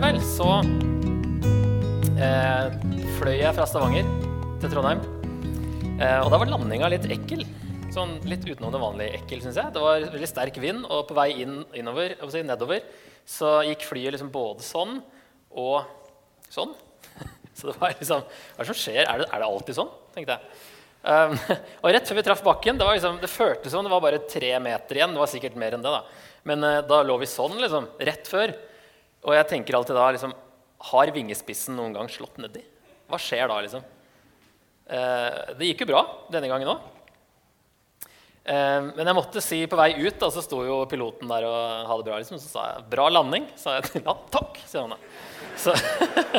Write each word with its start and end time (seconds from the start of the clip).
det 0.00 0.14
vel, 0.14 0.20
så 0.24 0.46
eh, 2.24 2.76
fløy 3.18 3.34
jeg 3.36 3.52
fra 3.52 3.66
Stavanger 3.68 4.06
til 4.62 4.70
Trondheim. 4.72 5.02
Eh, 6.00 6.20
og 6.22 6.30
da 6.32 6.38
var 6.40 6.48
landinga 6.48 6.88
litt 6.88 7.08
ekkel. 7.12 7.42
Sånn 7.92 8.14
litt 8.30 8.46
utenom 8.46 8.72
det 8.72 8.80
vanlige 8.80 9.18
ekkel, 9.18 9.42
syns 9.44 9.58
jeg. 9.60 9.74
Det 9.74 9.82
var 9.82 10.06
veldig 10.14 10.30
sterk 10.30 10.56
vind, 10.62 10.86
og 10.88 11.04
på 11.10 11.16
vei 11.18 11.26
inn, 11.42 11.58
innover, 11.76 12.14
si, 12.32 12.40
nedover 12.48 12.86
så 13.28 13.58
gikk 13.66 13.84
flyet 13.90 14.16
liksom 14.16 14.30
både 14.32 14.64
sånn 14.64 15.02
og 15.50 15.84
sånn. 16.48 16.72
Så 17.58 17.68
det 17.68 17.76
var 17.76 17.92
liksom 17.92 18.24
Hva 18.24 18.56
er 18.56 18.64
det 18.64 18.70
som 18.70 18.80
skjer? 18.80 19.02
Er 19.04 19.20
det, 19.20 19.28
er 19.28 19.42
det 19.42 19.50
alltid 19.50 19.78
sånn? 19.82 19.92
tenkte 20.14 20.38
jeg. 20.38 20.56
Um, 21.04 21.36
og 21.82 21.92
rett 21.92 22.08
før 22.08 22.20
vi 22.22 22.26
traff 22.30 22.46
bakken, 22.46 22.80
det, 22.80 22.88
var 22.88 22.96
liksom, 22.96 23.20
det 23.20 23.28
føltes 23.28 23.74
som 23.74 23.84
det 23.84 23.92
var 23.92 24.00
bare 24.06 24.24
tre 24.32 24.56
meter 24.64 25.02
igjen. 25.02 25.12
Det 25.12 25.20
var 25.26 25.34
sikkert 25.34 25.60
mer 25.60 25.76
enn 25.76 25.84
det, 25.84 25.92
da. 25.92 26.32
Men 26.48 26.64
uh, 26.64 26.80
da 26.88 27.04
lå 27.04 27.20
vi 27.20 27.28
sånn, 27.28 27.60
liksom, 27.60 27.92
rett 28.00 28.32
før. 28.32 28.56
Og 29.26 29.36
jeg 29.36 29.48
tenker 29.50 29.76
alltid 29.76 29.98
da 29.98 30.06
liksom, 30.14 30.32
Har 30.90 31.12
vingespissen 31.12 31.76
noen 31.76 31.92
gang 31.96 32.08
slått 32.12 32.38
nedi? 32.40 32.62
Hva 33.10 33.18
skjer 33.20 33.50
da, 33.50 33.58
liksom? 33.64 33.84
Eh, 34.90 35.54
det 35.58 35.68
gikk 35.70 35.84
jo 35.84 35.90
bra 35.92 36.00
denne 36.32 36.48
gangen 36.50 36.70
òg. 36.72 36.86
Eh, 38.50 38.80
men 38.96 39.02
jeg 39.04 39.16
måtte 39.16 39.42
si 39.44 39.58
på 39.70 39.78
vei 39.78 39.92
ut, 39.98 40.16
da, 40.18 40.30
så 40.32 40.42
sto 40.44 40.62
jo 40.66 40.80
piloten 40.90 41.30
der 41.30 41.46
og 41.46 41.88
ha 41.90 41.98
det 41.98 42.06
bra. 42.06 42.20
Liksom, 42.22 42.40
så 42.40 42.48
sa 42.48 42.66
jeg 42.70 42.86
'bra 42.90 43.08
landing'. 43.10 43.48
sa 43.56 43.76
jeg 43.76 43.84
til 43.90 44.06
han. 44.06 44.22
takk, 44.30 44.58
sier 44.66 44.86
han 44.86 44.94
da. 44.94 44.98
Så, 45.58 45.74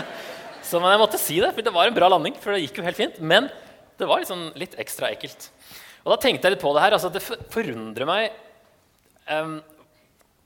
så, 0.70 0.79
men 0.79 0.95
jeg 0.95 1.04
måtte 1.04 1.21
si 1.21 1.40
det, 1.43 1.54
for 1.54 1.62
det 1.62 1.76
var 1.76 1.88
en 1.88 1.99
bra 1.99 2.10
landing. 2.12 2.40
For 2.40 2.55
det 2.55 2.66
gikk 2.66 2.82
jo 2.82 2.88
helt 2.88 2.99
fint. 2.99 3.20
Men 3.20 3.51
det 3.99 4.10
var 4.10 4.23
liksom 4.23 4.49
litt 4.57 4.76
ekstra 4.82 5.12
ekkelt. 5.13 5.51
Og 6.01 6.16
da 6.16 6.18
tenkte 6.18 6.48
jeg 6.48 6.55
litt 6.55 6.63
på 6.63 6.73
det 6.73 6.82
her. 6.82 6.95
altså 6.98 7.12
Det 7.13 7.21
forundrer 7.21 8.07
meg 8.10 8.32
um, 9.29 9.60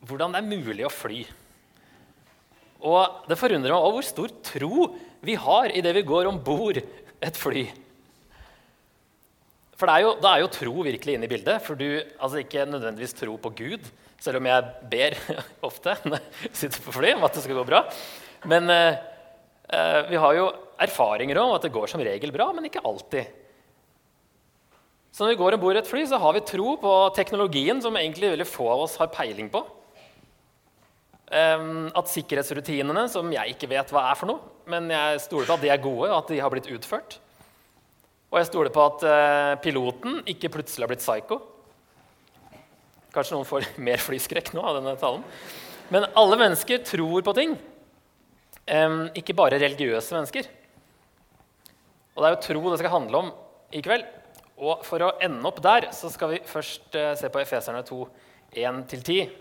hvordan 0.03 0.35
det 0.35 0.41
er 0.41 0.51
mulig 0.51 0.85
å 0.85 0.91
fly. 0.91 1.23
Og 2.85 3.25
det 3.29 3.37
forundrer 3.39 3.73
meg 3.73 3.81
også 3.81 3.95
hvor 3.95 4.07
stor 4.09 4.35
tro 4.45 4.87
vi 5.25 5.37
har 5.41 5.73
idet 5.73 5.95
vi 5.97 6.05
går 6.05 6.29
om 6.29 6.37
bord 6.45 6.77
et 6.77 7.39
fly. 7.39 7.65
For 9.75 9.89
det 9.89 9.95
er, 9.95 10.03
jo, 10.05 10.11
Da 10.21 10.33
er, 10.35 10.43
jo, 10.43 10.51
tro 10.53 10.73
virkelig 10.85 11.15
inne 11.15 11.27
i 11.27 11.31
bildet. 11.31 11.63
For 11.65 11.75
du 11.79 11.87
altså 11.97 12.39
ikke 12.39 12.67
nødvendigvis 12.69 13.17
tro 13.17 13.35
på 13.41 13.51
Gud, 13.57 13.89
selv 14.21 14.39
om 14.39 14.47
jeg 14.47 14.69
ber 14.91 15.17
ofte 15.69 15.97
når 16.05 16.21
jeg 16.21 16.53
sitter 16.61 16.85
på 16.85 16.95
fly 16.95 17.15
om 17.17 17.25
at 17.27 17.35
det 17.35 17.43
skal 17.43 17.59
gå 17.59 17.65
bra. 17.67 17.81
Men 18.47 18.69
eh, 18.71 19.01
eh, 19.73 20.01
vi 20.11 20.21
har 20.21 20.37
jo 20.37 20.51
erfaringer 20.85 21.41
om 21.41 21.55
at 21.55 21.65
det 21.65 21.73
går 21.75 21.89
som 21.91 22.03
regel 22.03 22.31
bra, 22.35 22.51
men 22.55 22.69
ikke 22.69 22.83
alltid. 22.85 23.33
Så 25.15 25.23
når 25.23 25.33
vi 25.33 25.39
går 25.39 25.55
om 25.55 25.63
bord 25.63 25.79
et 25.79 25.87
fly, 25.87 26.03
så 26.07 26.19
har 26.19 26.35
vi 26.35 26.43
tro 26.43 26.75
på 26.79 26.93
teknologien 27.15 27.79
som 27.83 27.95
egentlig 27.95 28.33
veldig 28.33 28.47
få 28.47 28.67
av 28.73 28.85
oss 28.85 28.97
har 28.99 29.11
peiling 29.15 29.47
på. 29.51 29.61
Um, 31.25 31.87
at 31.97 32.09
sikkerhetsrutinene, 32.13 33.07
som 33.09 33.31
jeg 33.33 33.55
ikke 33.55 33.69
vet 33.71 33.89
hva 33.89 34.03
er 34.11 34.17
for 34.19 34.29
noe, 34.29 34.51
men 34.69 34.91
jeg 34.93 35.23
stoler 35.23 35.47
på 35.49 35.55
at 35.57 35.63
de 35.63 35.71
er 35.73 35.81
gode, 35.81 36.09
og 36.11 36.19
at 36.19 36.29
de 36.29 36.37
har 36.37 36.53
blitt 36.53 36.69
utført. 36.69 37.17
Og 38.29 38.37
jeg 38.37 38.49
stoler 38.51 38.73
på 38.73 38.83
at 38.83 39.05
uh, 39.09 39.53
piloten 39.63 40.19
ikke 40.29 40.51
plutselig 40.53 40.85
har 40.85 40.91
blitt 40.91 41.01
psycho. 41.01 41.39
Kanskje 43.15 43.39
noen 43.39 43.49
får 43.49 43.71
mer 43.87 44.03
flyskrekk 44.03 44.53
nå 44.53 44.61
av 44.61 44.77
denne 44.77 44.93
talen. 45.01 45.25
Men 45.93 46.05
alle 46.17 46.37
mennesker 46.41 46.85
tror 46.85 47.25
på 47.25 47.35
ting. 47.37 47.57
Um, 48.69 49.07
ikke 49.17 49.37
bare 49.37 49.61
religiøse 49.61 50.13
mennesker. 50.17 50.53
Og 52.13 52.21
det 52.21 52.29
er 52.29 52.37
jo 52.37 52.43
tro 52.45 52.69
det 52.69 52.79
skal 52.83 52.95
handle 52.99 53.25
om 53.25 53.33
i 53.73 53.81
kveld. 53.85 54.05
Og 54.61 54.85
for 54.87 55.03
å 55.03 55.13
ende 55.25 55.45
opp 55.49 55.57
der 55.65 55.89
så 55.93 56.13
skal 56.13 56.35
vi 56.35 56.43
først 56.47 56.93
uh, 57.01 57.13
se 57.17 57.33
på 57.33 57.41
Efeserne 57.41 57.81
2, 57.85 58.01
1-10, 58.61 59.31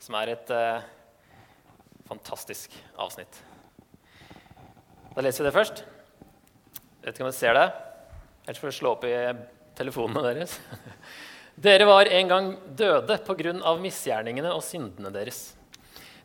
som 0.00 0.22
er 0.22 0.36
et 0.36 0.52
uh, 0.54 0.84
fantastisk 2.12 2.74
avsnitt. 3.00 3.40
Da 5.14 5.24
leser 5.24 5.44
vi 5.44 5.48
det 5.48 5.56
først. 5.56 5.82
Jeg 5.82 7.08
vet 7.08 7.16
ikke 7.16 7.24
om 7.24 7.30
dere 7.30 7.38
ser 7.38 7.56
det. 7.56 7.66
Ellers 8.46 8.60
får 8.60 8.68
dere 8.68 8.78
slå 8.78 8.92
opp 8.94 9.06
i 9.08 9.14
telefonene 9.78 10.24
deres. 10.28 10.58
Dere 11.62 11.84
var 11.84 12.08
en 12.08 12.30
gang 12.30 12.46
døde 12.78 13.18
pga. 13.26 13.74
misgjerningene 13.76 14.54
og 14.54 14.62
syndene 14.64 15.10
deres. 15.12 15.52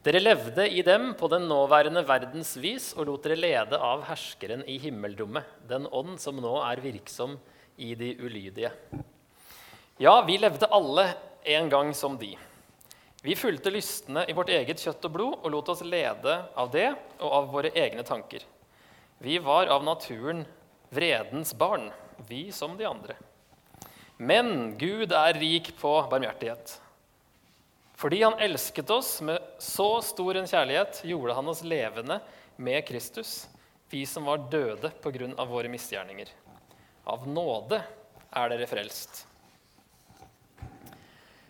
Dere 0.04 0.22
levde 0.22 0.64
i 0.72 0.82
dem 0.88 1.10
på 1.20 1.28
den 1.28 1.50
nåværende 1.50 2.04
verdens 2.08 2.54
vis 2.64 2.94
og 2.96 3.10
lot 3.10 3.28
dere 3.28 3.36
lede 3.36 3.76
av 3.76 4.06
herskeren 4.08 4.64
i 4.64 4.78
himmelrommet, 4.80 5.44
den 5.68 5.88
ånd 5.92 6.16
som 6.24 6.40
nå 6.40 6.54
er 6.64 6.80
virksom 6.80 7.36
i 7.76 7.92
de 8.00 8.14
ulydige. 8.24 8.72
Ja, 10.00 10.22
vi 10.24 10.40
levde 10.40 10.72
alle 10.72 11.10
en 11.44 11.70
gang 11.70 11.92
som 11.94 12.16
de. 12.18 12.38
Vi 13.28 13.36
fulgte 13.36 13.72
lystne 13.72 14.22
i 14.24 14.34
vårt 14.34 14.54
eget 14.56 14.80
kjøtt 14.80 15.04
og 15.04 15.12
blod 15.12 15.34
og 15.42 15.52
lot 15.52 15.70
oss 15.74 15.82
lede 15.84 16.38
av 16.56 16.70
det 16.72 16.94
og 17.18 17.26
av 17.28 17.50
våre 17.52 17.74
egne 17.76 18.06
tanker. 18.08 18.40
Vi 19.20 19.36
var 19.44 19.68
av 19.68 19.84
naturen 19.84 20.46
vredens 20.96 21.52
barn, 21.52 21.90
vi 22.30 22.46
som 22.56 22.78
de 22.80 22.88
andre. 22.88 23.18
Men 24.16 24.78
Gud 24.80 25.12
er 25.12 25.36
rik 25.42 25.74
på 25.76 25.92
barmhjertighet. 26.08 26.78
Fordi 28.00 28.24
han 28.24 28.40
elsket 28.40 28.96
oss 28.96 29.18
med 29.20 29.44
så 29.60 29.90
stor 30.08 30.40
en 30.40 30.48
kjærlighet, 30.48 31.04
gjorde 31.04 31.36
han 31.36 31.52
oss 31.52 31.68
levende 31.68 32.22
med 32.56 32.88
Kristus, 32.88 33.50
vi 33.92 34.06
som 34.08 34.24
var 34.24 34.48
døde 34.48 34.96
pga. 35.04 35.34
våre 35.44 35.68
misgjerninger. 35.68 36.32
Av 37.04 37.28
nåde 37.28 37.84
er 38.32 38.56
dere 38.56 38.72
frelst. 38.72 39.27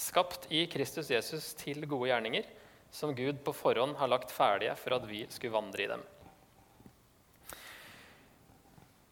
skapt 0.00 0.48
i 0.52 0.64
Kristus 0.70 1.10
Jesus 1.12 1.52
til 1.60 1.84
gode 1.84 2.08
gjerninger, 2.08 2.46
som 2.90 3.12
Gud 3.14 3.42
på 3.44 3.54
forhånd 3.54 3.98
har 4.00 4.10
lagt 4.10 4.32
ferdige 4.34 4.74
for 4.80 4.96
at 4.96 5.04
vi 5.06 5.26
skulle 5.30 5.54
vandre 5.54 5.84
i 5.84 5.90
dem. 5.90 6.02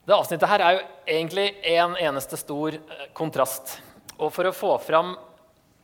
Det 0.09 0.17
avsnittet 0.17 0.49
her 0.49 0.65
er 0.65 0.75
jo 0.75 0.85
egentlig 1.05 1.47
en 1.69 1.95
eneste 2.01 2.39
stor 2.41 2.79
eh, 2.79 3.09
kontrast. 3.17 3.77
Og 4.17 4.33
for 4.33 4.49
å 4.49 4.55
få 4.57 4.71
fram 4.81 5.13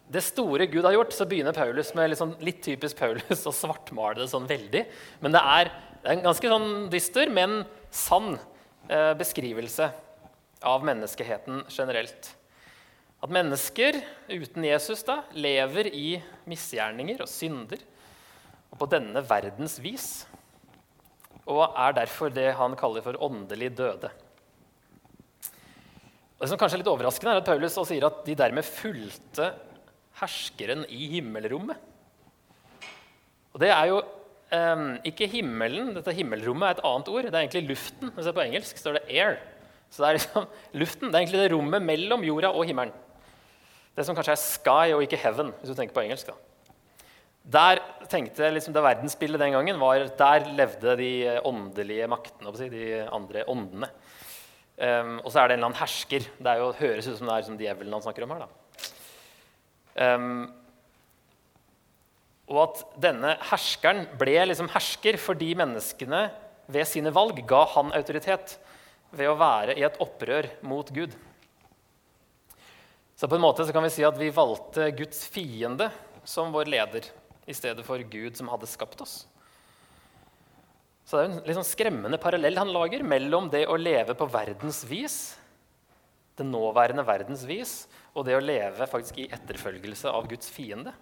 det 0.08 0.22
store 0.24 0.64
Gud 0.72 0.86
har 0.86 0.96
gjort, 0.96 1.12
så 1.12 1.26
begynner 1.28 1.56
Paulus 1.56 1.92
med 1.96 2.08
litt, 2.10 2.20
sånn, 2.20 2.32
litt 2.44 2.62
typisk 2.64 2.96
Paulus 2.96 3.44
å 3.44 3.52
svartmale 3.52 4.22
det 4.22 4.30
sånn 4.32 4.48
veldig. 4.48 4.86
Men 5.20 5.36
det 5.36 5.42
er, 5.44 5.70
det 6.00 6.08
er 6.08 6.16
en 6.16 6.24
ganske 6.24 6.54
sånn 6.54 6.70
dyster, 6.92 7.28
men 7.32 7.62
sann 7.92 8.38
eh, 8.88 9.12
beskrivelse 9.20 9.90
av 10.64 10.88
menneskeheten 10.88 11.66
generelt. 11.68 12.32
At 13.24 13.32
mennesker 13.32 13.96
uten 14.28 14.66
Jesus 14.66 15.00
da, 15.06 15.22
lever 15.32 15.88
i 15.88 16.08
misgjerninger 16.50 17.22
og 17.24 17.30
synder 17.30 17.80
og 18.68 18.80
på 18.82 18.88
denne 18.92 19.22
verdens 19.24 19.78
vis. 19.80 20.08
Og 21.48 21.62
er 21.64 21.94
derfor 21.96 22.32
det 22.34 22.50
han 22.58 22.74
kaller 22.76 23.04
for 23.04 23.16
åndelig 23.24 23.70
døde. 23.78 24.10
Det 26.36 26.50
som 26.50 26.60
kanskje 26.60 26.76
er 26.76 26.82
litt 26.82 26.90
overraskende, 26.92 27.32
er 27.32 27.40
at 27.40 27.48
Paulus 27.48 27.78
sier 27.88 28.04
at 28.04 28.18
de 28.26 28.36
dermed 28.36 28.66
fulgte 28.66 29.46
herskeren 30.20 30.84
i 30.92 31.06
himmelrommet. 31.14 31.78
Og 33.54 33.62
det 33.62 33.70
er 33.70 33.88
jo 33.88 34.02
um, 34.02 34.84
ikke 35.06 35.30
himmelen. 35.30 35.94
Dette 35.96 36.12
himmelrommet 36.18 36.66
er 36.66 36.76
et 36.76 36.84
annet 36.90 37.08
ord. 37.14 37.30
Det 37.30 37.32
er 37.32 37.46
egentlig 37.46 37.70
luften. 37.70 38.12
På 38.12 38.44
engelsk 38.44 38.82
står 38.82 38.98
det 38.98 39.06
'air'. 39.08 39.40
Så 39.88 40.02
det 40.02 40.08
er 40.08 40.18
liksom 40.18 40.46
luften. 40.82 41.08
Det 41.08 41.14
er 41.14 41.22
egentlig 41.22 41.42
det 41.44 41.52
rommet 41.54 41.88
mellom 41.88 42.26
jorda 42.26 42.50
og 42.50 42.66
himmelen. 42.66 42.92
Det 43.94 44.04
som 44.06 44.16
kanskje 44.16 44.34
er 44.34 44.42
sky 44.42 44.94
og 44.94 45.04
ikke 45.04 45.20
heaven, 45.22 45.52
hvis 45.60 45.70
du 45.70 45.78
tenker 45.78 45.94
på 45.94 46.02
engelsk. 46.02 46.32
da. 46.32 46.34
Der 47.44 47.82
tenkte 48.08 48.48
liksom 48.50 48.72
Det 48.72 48.82
verdensbildet 48.82 49.40
den 49.40 49.52
gangen 49.52 49.80
var 49.80 50.08
der 50.18 50.48
levde 50.56 50.96
de 50.96 51.40
åndelige 51.44 52.08
maktene, 52.08 52.70
de 52.70 53.08
andre 53.12 53.44
åndene. 53.46 53.90
Um, 54.74 55.20
og 55.22 55.30
så 55.30 55.40
er 55.40 55.48
det 55.48 55.54
en 55.54 55.60
eller 55.60 55.68
annen 55.70 55.78
hersker. 55.78 56.26
Det 56.42 56.58
jo, 56.58 56.72
høres 56.80 57.06
ut 57.06 57.18
som 57.18 57.28
det 57.28 57.36
er 57.36 57.46
som 57.46 57.58
djevelen 57.58 57.92
han 57.94 58.02
snakker 58.02 58.24
om 58.24 58.34
her. 58.34 58.46
da. 58.46 60.14
Um, 60.14 60.52
og 62.50 62.58
at 62.64 62.80
denne 63.00 63.36
herskeren 63.50 64.02
ble 64.20 64.34
liksom 64.50 64.68
hersker 64.72 65.16
fordi 65.20 65.54
menneskene 65.56 66.26
ved 66.66 66.88
sine 66.88 67.12
valg 67.14 67.38
ga 67.48 67.62
han 67.76 67.92
autoritet 67.96 68.58
ved 69.14 69.30
å 69.30 69.38
være 69.38 69.76
i 69.78 69.84
et 69.86 70.00
opprør 70.02 70.48
mot 70.66 70.90
Gud. 70.92 71.14
Så 73.14 73.28
på 73.28 73.38
en 73.38 73.44
måte 73.44 73.66
kan 73.72 73.84
vi 73.84 73.92
si 73.94 74.04
at 74.06 74.18
vi 74.18 74.32
valgte 74.34 74.90
Guds 74.98 75.22
fiende 75.30 75.90
som 76.26 76.50
vår 76.54 76.70
leder 76.72 77.06
i 77.46 77.54
stedet 77.54 77.84
for 77.86 78.00
Gud 78.10 78.36
som 78.36 78.50
hadde 78.50 78.66
skapt 78.66 79.00
oss. 79.04 79.22
Så 81.04 81.18
det 81.18 81.24
er 81.24 81.30
en 81.30 81.42
litt 81.44 81.58
sånn 81.58 81.68
skremmende 81.68 82.18
parallell 82.18 82.56
han 82.58 82.72
lager 82.72 83.04
mellom 83.04 83.50
det 83.52 83.66
å 83.68 83.76
leve 83.76 84.16
på 84.16 84.26
verdens 84.32 84.82
vis, 84.88 85.18
det 86.34 86.46
nåværende 86.48 87.04
verdens 87.06 87.44
vis, 87.46 87.74
og 88.16 88.24
det 88.26 88.38
å 88.38 88.42
leve 88.42 88.88
faktisk 88.90 89.20
i 89.20 89.28
etterfølgelse 89.36 90.10
av 90.10 90.26
Guds 90.30 90.48
fiende. 90.50 90.94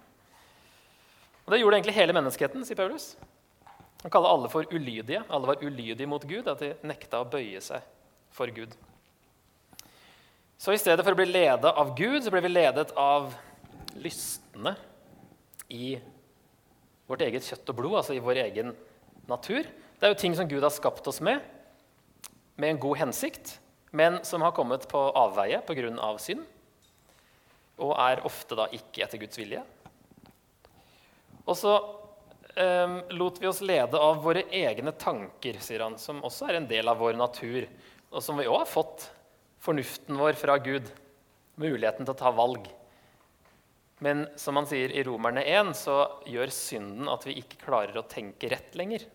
Og 1.45 1.53
Det 1.53 1.59
gjorde 1.59 1.79
egentlig 1.79 1.97
hele 1.97 2.15
menneskeheten, 2.15 2.65
sier 2.67 2.77
Paulus. 2.77 3.13
Han 4.03 4.11
kaller 4.11 4.35
alle 4.35 4.51
for 4.51 4.67
ulydige. 4.71 5.23
Alle 5.31 5.47
var 5.47 5.63
ulydige 5.63 6.07
mot 6.07 6.23
Gud, 6.27 6.47
at 6.47 6.59
de 6.59 6.73
nekta 6.83 7.23
å 7.23 7.27
bøye 7.27 7.61
seg 7.63 7.83
for 8.35 8.51
Gud. 8.51 8.75
Så 10.63 10.71
i 10.71 10.79
stedet 10.79 11.03
for 11.03 11.11
å 11.11 11.17
bli 11.19 11.25
ledet 11.27 11.67
av 11.75 11.89
Gud, 11.91 12.21
så 12.23 12.31
ble 12.31 12.39
vi 12.45 12.53
ledet 12.53 12.93
av 12.95 13.33
lystne 13.99 14.71
i 15.67 15.97
vårt 17.09 17.23
eget 17.25 17.43
kjøtt 17.43 17.71
og 17.73 17.75
blod, 17.81 17.95
altså 17.99 18.13
i 18.15 18.21
vår 18.23 18.37
egen 18.45 18.69
natur. 19.27 19.67
Det 19.67 20.07
er 20.07 20.13
jo 20.13 20.19
ting 20.21 20.37
som 20.37 20.47
Gud 20.47 20.63
har 20.63 20.71
skapt 20.71 21.09
oss 21.11 21.17
med, 21.19 21.41
med 22.55 22.71
en 22.71 22.79
god 22.85 23.01
hensikt, 23.01 23.57
men 23.91 24.21
som 24.23 24.45
har 24.47 24.53
kommet 24.55 24.85
på 24.87 25.01
avveie 25.19 25.59
pga. 25.67 26.07
synd, 26.15 26.45
og 27.83 27.91
er 27.99 28.23
ofte 28.23 28.55
da 28.55 28.69
ikke 28.71 29.03
etter 29.03 29.19
Guds 29.19 29.41
vilje. 29.41 29.65
Og 31.43 31.59
så 31.59 31.73
um, 32.55 32.95
lot 33.19 33.41
vi 33.41 33.49
oss 33.51 33.59
lede 33.59 33.99
av 33.99 34.23
våre 34.23 34.45
egne 34.47 34.95
tanker, 34.95 35.59
sier 35.59 35.83
han, 35.83 35.99
som 35.99 36.23
også 36.23 36.47
er 36.47 36.61
en 36.61 36.71
del 36.71 36.87
av 36.87 37.03
vår 37.03 37.19
natur, 37.19 37.67
og 38.15 38.23
som 38.23 38.39
vi 38.39 38.47
òg 38.47 38.61
har 38.61 38.71
fått 38.71 39.09
fornuften 39.63 40.19
vår 40.19 40.35
fra 40.39 40.59
Gud, 40.61 40.91
muligheten 41.55 42.05
til 42.05 42.13
å 42.13 42.19
ta 42.19 42.31
valg. 42.35 42.67
Men 44.03 44.25
som 44.39 44.57
han 44.59 44.67
sier 44.67 44.91
i 44.91 45.03
Romerne 45.07 45.45
1, 45.47 45.71
så 45.79 45.97
gjør 46.27 46.51
synden 46.51 47.11
at 47.11 47.23
vi 47.27 47.37
ikke 47.39 47.61
klarer 47.63 47.97
å 47.99 48.07
tenke 48.11 48.51
rett 48.51 48.75
lenger 48.75 49.07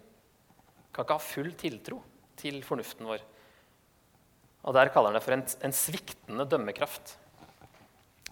kan 0.98 1.06
ikke 1.06 1.14
ha 1.14 1.22
full 1.22 1.50
tiltro 1.54 2.00
til 2.38 2.58
fornuften 2.66 3.06
vår. 3.06 3.22
Og 4.66 4.74
Der 4.74 4.90
kaller 4.90 5.12
han 5.12 5.18
det 5.18 5.22
for 5.22 5.36
en, 5.36 5.44
en 5.62 5.74
sviktende 5.74 6.46
dømmekraft. 6.50 7.14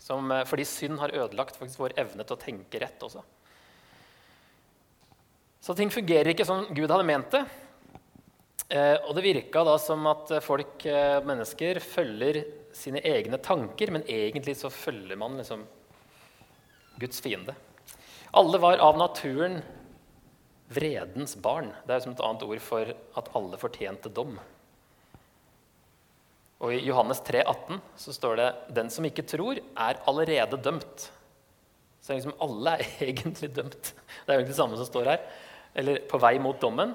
Som, 0.03 0.33
eh, 0.33 0.43
fordi 0.47 0.65
synd 0.67 0.99
har 0.99 1.15
ødelagt 1.15 1.61
vår 1.61 1.95
evne 1.99 2.27
til 2.27 2.35
å 2.35 2.41
tenke 2.43 2.81
rett 2.83 3.03
også. 3.07 3.23
Så 5.63 5.75
ting 5.79 5.91
fungerer 5.91 6.33
ikke 6.33 6.47
som 6.47 6.67
Gud 6.75 6.91
hadde 6.91 7.07
ment 7.07 7.31
det. 7.31 7.45
Eh, 8.69 8.97
og 9.07 9.15
det 9.15 9.23
virka 9.23 9.63
da 9.67 9.77
som 9.79 10.07
at 10.11 10.33
folk, 10.43 10.87
eh, 10.87 11.21
mennesker, 11.23 11.79
følger 11.81 12.43
sine 12.75 13.01
egne 13.07 13.39
tanker, 13.39 13.93
men 13.95 14.03
egentlig 14.11 14.57
så 14.59 14.71
følger 14.71 15.17
man 15.17 15.39
liksom 15.39 15.63
Guds 16.99 17.21
fiende. 17.21 17.55
Alle 18.35 18.59
var 18.59 18.79
av 18.83 18.99
naturen 18.99 19.63
Vredens 20.69 21.37
barn. 21.39 21.71
Det 21.87 21.95
er 21.95 22.01
som 22.03 22.13
et 22.17 22.21
annet 22.27 22.43
ord 22.43 22.61
for 22.65 22.91
at 22.91 23.29
alle 23.39 23.59
fortjente 23.61 24.11
dom. 24.11 24.35
Og 26.59 26.73
I 26.73 26.81
Johannes 26.89 27.21
3, 27.23 27.45
18 27.45 27.81
så 28.01 28.13
står 28.13 28.37
det 28.37 28.55
'Den 28.75 28.91
som 28.91 29.05
ikke 29.05 29.23
tror, 29.23 29.61
er 29.77 30.01
allerede 30.09 30.59
dømt'. 30.59 31.11
Så 32.01 32.15
liksom 32.15 32.35
alle 32.41 32.71
er 32.71 32.83
egentlig 33.13 33.55
dømt. 33.55 33.95
Det 34.27 34.29
er 34.29 34.35
jo 34.35 34.41
egentlig 34.41 34.57
det 34.57 34.63
samme 34.63 34.77
som 34.77 34.87
står 34.87 35.05
her. 35.05 35.21
Eller 35.75 36.01
på 36.09 36.19
vei 36.19 36.39
mot 36.39 36.61
dommen. 36.61 36.95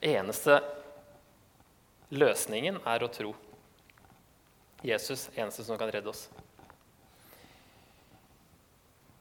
Eneste 0.00 0.62
løsningen 2.12 2.80
er 2.86 3.02
å 3.04 3.10
tro. 3.12 3.32
Jesus 4.82 5.28
eneste 5.36 5.64
som 5.64 5.78
kan 5.80 5.90
redde 5.92 6.10
oss. 6.10 6.26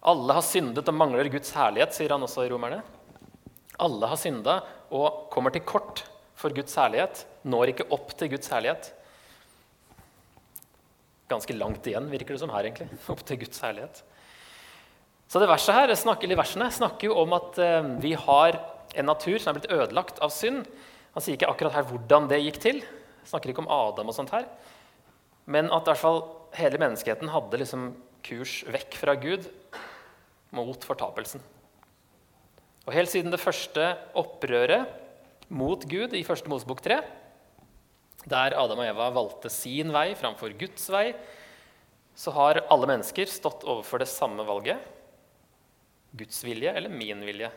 Alle 0.02 0.34
har 0.34 0.46
syndet 0.46 0.88
og 0.90 0.98
mangler 0.98 1.30
Guds 1.30 1.54
herlighet, 1.54 1.94
sier 1.94 2.14
han 2.14 2.26
også 2.26 2.48
i 2.48 2.50
Romerne. 2.52 2.82
Alle 3.82 4.10
har 4.10 4.20
synda 4.20 4.60
og 4.94 5.28
kommer 5.34 5.54
til 5.54 5.64
kort 5.66 6.04
for 6.38 6.54
Guds 6.56 6.74
herlighet. 6.78 7.24
Når 7.46 7.74
ikke 7.74 7.90
opp 7.94 8.16
til 8.18 8.34
Guds 8.34 8.50
herlighet. 8.52 8.90
Ganske 11.32 11.56
langt 11.56 11.86
igjen, 11.88 12.10
virker 12.12 12.36
det 12.36 12.42
som 12.42 12.52
her, 12.52 12.68
egentlig. 12.68 12.90
Opp 13.14 13.22
til 13.24 13.40
Guds 13.46 13.62
herlighet. 13.64 14.02
Så 15.32 15.40
det 15.40 15.48
verset 15.48 15.78
her, 15.78 15.94
snakker, 15.96 16.34
versene 16.36 16.68
snakker 16.76 17.08
jo 17.08 17.22
om 17.22 17.38
at 17.38 17.60
eh, 17.62 17.92
vi 18.04 18.12
har 18.20 18.58
en 19.00 19.08
natur 19.08 19.38
som 19.40 19.54
er 19.54 19.62
blitt 19.62 19.72
ødelagt 19.72 20.20
av 20.20 20.34
synd. 20.36 20.66
Han 21.16 21.24
sier 21.24 21.36
ikke 21.38 21.50
akkurat 21.52 21.76
her 21.76 21.88
hvordan 21.90 22.30
det 22.32 22.42
gikk 22.46 22.60
til. 22.64 22.84
Snakker 23.28 23.52
ikke 23.52 23.64
om 23.66 23.72
Adam 23.72 24.12
og 24.12 24.16
sånt 24.16 24.34
her. 24.34 24.48
Men 25.52 25.72
at 25.74 25.84
i 25.84 25.92
hvert 25.92 26.02
fall 26.02 26.22
hele 26.56 26.80
menneskeheten 26.82 27.32
hadde 27.34 27.60
liksom 27.60 27.90
kurs 28.26 28.62
vekk 28.70 28.98
fra 29.02 29.16
Gud 29.20 29.48
mot 30.56 30.86
fortapelsen. 30.86 31.42
Og 32.88 32.94
Helt 32.96 33.12
siden 33.12 33.34
det 33.34 33.42
første 33.42 33.92
opprøret 34.18 34.90
mot 35.52 35.84
Gud 35.90 36.16
i 36.18 36.24
første 36.26 36.50
Mosebok 36.50 36.82
3, 36.84 37.02
der 38.30 38.56
Adam 38.58 38.80
og 38.82 38.88
Eva 38.88 39.10
valgte 39.14 39.50
sin 39.54 39.92
vei 39.94 40.12
framfor 40.18 40.54
Guds 40.58 40.88
vei, 40.94 41.12
så 42.16 42.34
har 42.36 42.62
alle 42.70 42.90
mennesker 42.90 43.30
stått 43.30 43.66
overfor 43.66 44.02
det 44.02 44.10
samme 44.12 44.46
valget. 44.46 44.80
Guds 46.18 46.42
vilje 46.44 46.74
eller 46.76 46.92
min 46.92 47.24
vilje? 47.26 47.50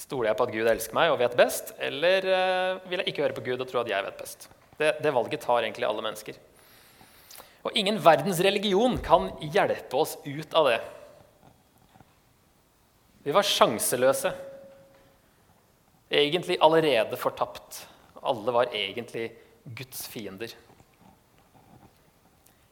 Stoler 0.00 0.30
jeg 0.30 0.38
på 0.38 0.46
at 0.46 0.54
Gud 0.54 0.68
elsker 0.70 0.96
meg 0.96 1.10
og 1.12 1.18
vet 1.20 1.36
best, 1.36 1.74
eller 1.82 2.24
uh, 2.24 2.86
vil 2.88 3.02
jeg 3.02 3.12
ikke 3.12 3.24
høre 3.26 3.36
på 3.36 3.44
Gud 3.50 3.60
og 3.60 3.68
tro 3.68 3.82
at 3.82 3.90
jeg 3.90 4.06
vet 4.06 4.20
best? 4.20 4.46
Det, 4.80 4.94
det 5.04 5.12
valget 5.12 5.42
tar 5.44 5.60
egentlig 5.60 5.84
alle 5.84 6.04
mennesker. 6.04 6.38
Og 7.68 7.76
ingen 7.76 7.98
verdens 8.00 8.40
religion 8.40 8.96
kan 9.04 9.28
hjelpe 9.52 10.00
oss 10.00 10.16
ut 10.24 10.56
av 10.56 10.70
det. 10.70 10.78
Vi 13.26 13.34
var 13.36 13.44
sjanseløse. 13.44 14.32
Egentlig 16.10 16.56
allerede 16.64 17.20
fortapt. 17.20 17.84
Alle 18.24 18.56
var 18.56 18.72
egentlig 18.72 19.28
Guds 19.76 20.06
fiender. 20.08 20.54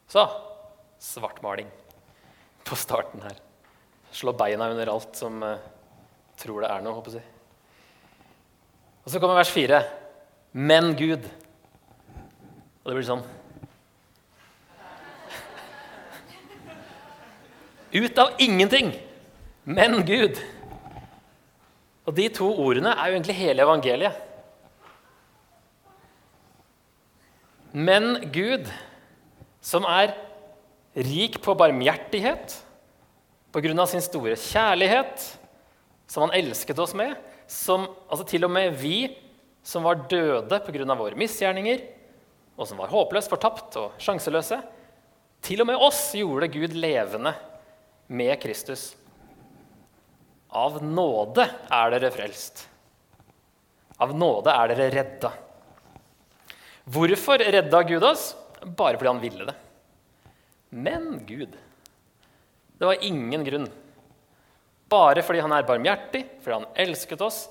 Så 0.09 0.25
svartmaling 1.05 1.69
på 2.65 2.77
starten 2.81 3.21
her. 3.29 3.37
Slå 4.17 4.33
beina 4.33 4.71
under 4.73 4.89
alt 4.89 5.21
som 5.21 5.45
uh, 5.45 5.61
tror 6.39 6.63
det 6.65 6.71
er 6.71 6.85
noe, 6.85 6.97
håper 6.99 7.19
jeg. 7.19 7.27
Og 9.05 9.13
så 9.13 9.21
kommer 9.21 9.41
vers 9.41 9.53
fire. 9.53 9.83
Men 10.53 10.95
Gud. 10.99 11.27
Og 12.83 12.89
det 12.89 12.97
blir 12.97 13.09
sånn 13.09 13.27
Ut 17.89 18.19
av 18.21 18.35
ingenting 18.45 18.91
men 19.69 20.01
Gud. 20.09 20.39
Og 22.09 22.15
De 22.17 22.25
to 22.33 22.47
ordene 22.57 22.95
er 22.95 23.11
jo 23.11 23.19
egentlig 23.19 23.37
hele 23.37 23.65
evangeliet. 23.67 24.25
Men 27.77 28.31
Gud, 28.33 28.71
som 29.61 29.85
er 29.85 30.15
rik 30.97 31.37
på 31.45 31.53
barmhjertighet 31.59 32.57
på 33.53 33.61
grunn 33.65 33.85
av 33.85 33.91
sin 33.93 34.03
store 34.03 34.39
kjærlighet, 34.41 35.27
som 36.09 36.25
han 36.25 36.35
elsket 36.37 36.79
oss 36.81 36.95
med, 36.97 37.15
som 37.47 37.87
altså 38.09 38.27
til 38.29 38.47
og 38.49 38.53
med 38.53 38.77
vi 38.81 39.11
som 39.65 39.85
var 39.85 40.07
døde 40.09 40.61
pga. 40.65 40.95
våre 40.97 41.17
misgjerninger, 41.17 41.83
og 42.57 42.67
som 42.67 42.79
var 42.81 42.91
håpløst 42.91 43.31
fortapt 43.31 43.77
og 43.77 43.99
sjanseløse, 44.01 44.61
til 45.45 45.61
og 45.63 45.69
med 45.69 45.77
oss 45.77 46.01
gjorde 46.17 46.49
Gud 46.51 46.73
levende 46.75 47.35
med 48.09 48.41
Kristus. 48.43 48.97
Av 50.49 50.81
nåde 50.83 51.45
er 51.71 51.93
dere 51.93 52.11
frelst. 52.11 52.65
Av 54.01 54.15
nåde 54.17 54.51
er 54.51 54.73
dere 54.73 54.89
redda. 54.95 55.31
Hvorfor 56.89 57.43
redda 57.45 57.83
Gud 57.85 58.07
oss? 58.09 58.31
Bare 58.65 58.97
fordi 58.97 59.13
han 59.13 59.23
ville 59.23 59.49
det. 59.51 59.55
Men 60.71 61.21
Gud 61.27 61.57
Det 62.79 62.87
var 62.87 63.03
ingen 63.03 63.45
grunn. 63.45 63.69
Bare 64.89 65.23
fordi 65.25 65.43
han 65.45 65.53
er 65.53 65.67
barmhjertig, 65.69 66.25
fordi 66.41 66.57
han 66.61 66.71
elsket 66.87 67.23
oss, 67.25 67.43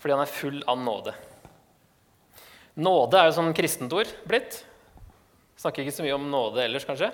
fordi 0.00 0.16
han 0.16 0.24
er 0.24 0.32
full 0.32 0.62
av 0.70 0.80
nåde. 0.80 1.14
Nåde 2.80 3.18
er 3.18 3.28
jo 3.28 3.36
sånn 3.36 3.52
kristent 3.56 3.92
ord 3.92 4.08
blitt. 4.28 4.62
Snakker 5.60 5.84
ikke 5.84 5.94
så 5.98 6.06
mye 6.06 6.16
om 6.16 6.30
nåde 6.32 6.64
ellers, 6.64 6.86
kanskje. 6.88 7.10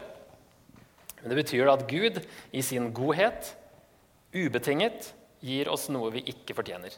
Men 1.18 1.32
det 1.32 1.40
betyr 1.40 1.70
at 1.72 1.86
Gud 1.90 2.20
i 2.54 2.62
sin 2.62 2.92
godhet 2.94 3.50
ubetinget 4.32 5.12
gir 5.42 5.70
oss 5.72 5.88
noe 5.90 6.12
vi 6.14 6.22
ikke 6.30 6.54
fortjener. 6.54 6.94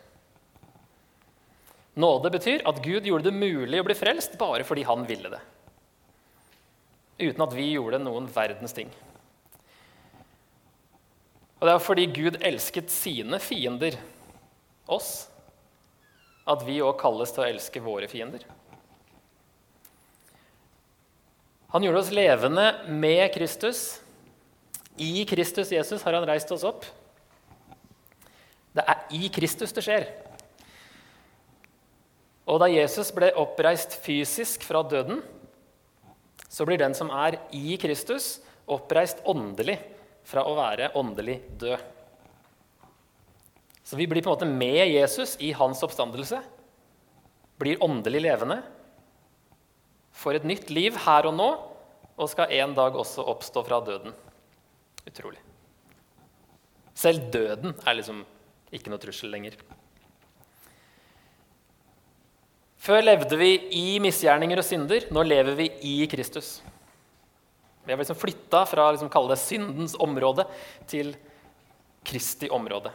Nåde 2.00 2.30
betyr 2.32 2.62
at 2.68 2.82
Gud 2.84 3.08
gjorde 3.08 3.30
det 3.30 3.36
mulig 3.36 3.80
å 3.80 3.86
bli 3.86 3.96
frelst 3.98 4.36
bare 4.40 4.66
fordi 4.68 4.84
han 4.86 5.06
ville 5.08 5.32
det. 5.32 5.40
Uten 7.20 7.44
at 7.44 7.56
vi 7.56 7.72
gjorde 7.72 8.00
noen 8.00 8.28
verdens 8.32 8.76
ting. 8.76 8.92
Og 11.60 11.68
det 11.68 11.72
er 11.74 11.82
fordi 11.84 12.06
Gud 12.08 12.38
elsket 12.40 12.88
sine 12.92 13.36
fiender, 13.42 13.98
oss, 14.90 15.28
at 16.48 16.64
vi 16.66 16.80
òg 16.82 16.96
kalles 16.98 17.30
til 17.30 17.44
å 17.44 17.48
elske 17.50 17.82
våre 17.84 18.08
fiender. 18.10 18.46
Han 21.70 21.84
gjorde 21.84 22.00
oss 22.00 22.14
levende 22.16 22.64
med 22.88 23.28
Kristus. 23.34 24.00
I 24.98 25.22
Kristus 25.28 25.70
Jesus 25.70 26.02
har 26.02 26.16
han 26.16 26.26
reist 26.26 26.50
oss 26.50 26.64
opp. 26.66 26.88
Det 28.74 28.82
er 28.82 29.04
i 29.14 29.28
Kristus 29.30 29.76
det 29.76 29.84
skjer. 29.84 30.08
Og 32.50 32.58
da 32.64 32.66
Jesus 32.72 33.12
ble 33.14 33.30
oppreist 33.38 33.94
fysisk 34.02 34.64
fra 34.66 34.82
døden, 34.82 35.20
så 36.50 36.66
blir 36.66 36.80
den 36.80 36.96
som 36.98 37.12
er 37.14 37.36
i 37.54 37.76
Kristus, 37.78 38.40
oppreist 38.66 39.20
åndelig 39.28 39.78
fra 40.26 40.44
å 40.46 40.54
være 40.58 40.92
åndelig 40.98 41.38
død. 41.60 41.82
Så 43.84 43.98
vi 43.98 44.06
blir 44.06 44.22
på 44.22 44.30
en 44.30 44.36
måte 44.36 44.46
med 44.46 44.84
Jesus 44.92 45.34
i 45.42 45.50
hans 45.56 45.82
oppstandelse, 45.82 46.38
blir 47.58 47.82
åndelig 47.82 48.22
levende, 48.22 48.60
får 50.14 50.38
et 50.38 50.48
nytt 50.48 50.70
liv 50.70 50.96
her 51.06 51.26
og 51.28 51.36
nå 51.36 51.50
og 52.20 52.28
skal 52.30 52.52
en 52.60 52.74
dag 52.76 52.96
også 53.00 53.24
oppstå 53.32 53.64
fra 53.66 53.80
døden. 53.84 54.14
Utrolig. 55.08 55.40
Selv 56.94 57.30
døden 57.32 57.72
er 57.88 57.96
liksom 57.96 58.24
ikke 58.74 58.92
noe 58.92 59.00
trussel 59.00 59.32
lenger. 59.32 59.56
Før 62.80 63.02
levde 63.04 63.36
vi 63.40 63.54
i 63.76 63.86
misgjerninger 64.00 64.60
og 64.60 64.64
synder. 64.64 65.06
Nå 65.12 65.24
lever 65.26 65.56
vi 65.58 65.66
i 65.84 65.96
Kristus. 66.08 66.58
Vi 67.84 67.92
har 67.92 67.98
liksom 67.98 68.18
flytta 68.18 68.64
fra 68.68 68.90
liksom, 68.92 69.10
kalle 69.12 69.32
det 69.32 69.40
syndens 69.42 69.96
område 69.98 70.44
til 70.90 71.14
Kristi 72.06 72.50
område. 72.52 72.92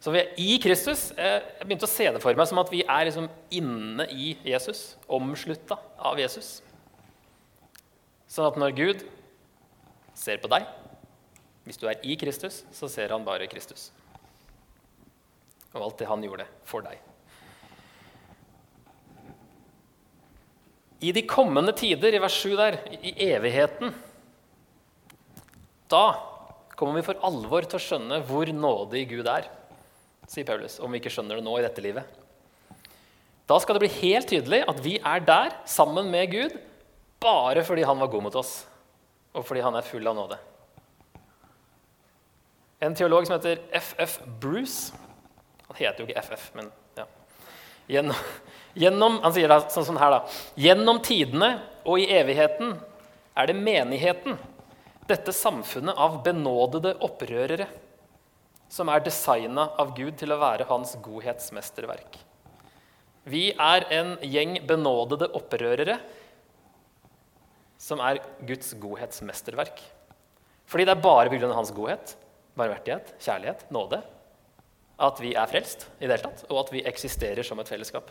Så 0.00 0.12
vi 0.14 0.22
er 0.22 0.34
i 0.40 0.56
Kristus. 0.62 1.10
Jeg 1.12 1.66
begynte 1.66 1.84
å 1.84 1.92
se 1.92 2.06
det 2.08 2.22
for 2.22 2.36
meg 2.36 2.48
som 2.48 2.60
at 2.62 2.70
vi 2.72 2.80
er 2.86 3.06
liksom 3.06 3.28
inne 3.52 4.06
i 4.08 4.32
Jesus. 4.48 4.94
Omslutta 5.12 5.76
av 5.98 6.20
Jesus. 6.20 6.60
Sånn 8.30 8.48
at 8.48 8.58
når 8.60 8.76
Gud 8.78 9.04
ser 10.16 10.40
på 10.40 10.48
deg, 10.52 10.64
hvis 11.66 11.80
du 11.80 11.84
er 11.90 12.00
i 12.06 12.16
Kristus, 12.18 12.62
så 12.72 12.88
ser 12.88 13.12
han 13.12 13.26
bare 13.26 13.48
Kristus. 13.50 13.90
Og 15.74 15.84
alt 15.84 16.00
det 16.00 16.08
han 16.08 16.24
gjorde 16.24 16.48
for 16.66 16.82
deg. 16.86 17.09
I 21.00 21.12
de 21.16 21.22
kommende 21.24 21.72
tider, 21.76 22.12
i 22.12 22.20
vers 22.20 22.36
7 22.42 22.56
der, 22.58 22.76
i 23.00 23.14
evigheten, 23.30 23.94
da 25.90 26.04
kommer 26.76 27.00
vi 27.00 27.06
for 27.08 27.20
alvor 27.26 27.64
til 27.66 27.78
å 27.78 27.82
skjønne 27.82 28.20
hvor 28.28 28.50
nådig 28.52 29.06
Gud 29.10 29.28
er, 29.28 29.48
sier 30.30 30.46
Paulus, 30.48 30.78
om 30.80 30.92
vi 30.92 31.00
ikke 31.00 31.12
skjønner 31.12 31.40
det 31.40 31.44
nå 31.46 31.56
i 31.58 31.64
dette 31.64 31.84
livet. 31.84 32.18
Da 33.50 33.56
skal 33.58 33.76
det 33.76 33.82
bli 33.82 33.94
helt 33.96 34.28
tydelig 34.30 34.60
at 34.70 34.78
vi 34.84 34.98
er 35.00 35.24
der 35.26 35.56
sammen 35.68 36.12
med 36.12 36.30
Gud 36.30 36.54
bare 37.20 37.64
fordi 37.66 37.82
han 37.84 37.98
var 38.00 38.12
god 38.12 38.28
mot 38.28 38.36
oss, 38.38 38.52
og 39.34 39.44
fordi 39.44 39.64
han 39.64 39.76
er 39.76 39.86
full 39.86 40.06
av 40.06 40.16
nåde. 40.16 40.38
En 42.80 42.94
teolog 42.96 43.26
som 43.26 43.36
heter 43.36 43.60
FF 43.76 44.20
Bruce 44.40 44.94
Han 45.68 45.76
heter 45.76 46.00
jo 46.00 46.08
ikke 46.08 46.22
FF, 46.24 46.46
men. 46.56 46.70
Gjennom, 47.90 48.22
Gjennom, 48.78 49.18
han 49.24 49.34
sier 49.34 49.50
det 49.50 49.58
sånn, 49.74 49.86
sånn 49.88 49.98
her, 49.98 50.14
da. 50.14 50.20
Gjennom 50.60 51.00
tidene 51.02 51.50
og 51.82 51.98
i 51.98 52.06
evigheten 52.14 52.76
er 53.34 53.50
det 53.50 53.56
menigheten, 53.58 54.38
dette 55.10 55.34
samfunnet 55.34 55.98
av 55.98 56.20
benådede 56.22 56.94
opprørere, 57.02 57.66
som 58.70 58.90
er 58.92 59.02
designa 59.02 59.66
av 59.82 59.96
Gud 59.96 60.14
til 60.20 60.30
å 60.30 60.38
være 60.38 60.68
hans 60.68 60.94
godhetsmesterverk. 61.02 62.20
Vi 63.26 63.50
er 63.58 63.86
en 63.92 64.14
gjeng 64.22 64.60
benådede 64.68 65.32
opprørere 65.36 65.98
som 67.80 68.00
er 68.04 68.20
Guds 68.46 68.70
godhetsmesterverk. 68.78 69.82
Fordi 70.70 70.86
det 70.86 70.94
er 70.94 71.02
bare 71.02 71.32
pga. 71.32 71.50
hans 71.52 71.72
godhet, 71.74 72.14
barmhjertighet, 72.54 73.14
kjærlighet, 73.18 73.66
nåde, 73.74 74.02
at 75.00 75.20
vi 75.22 75.32
er 75.34 75.48
frelst 75.48 75.86
i 75.98 76.06
det 76.06 76.14
hele 76.14 76.26
tatt, 76.26 76.44
og 76.50 76.64
at 76.64 76.72
vi 76.74 76.84
eksisterer 76.88 77.46
som 77.46 77.60
et 77.62 77.70
fellesskap. 77.70 78.10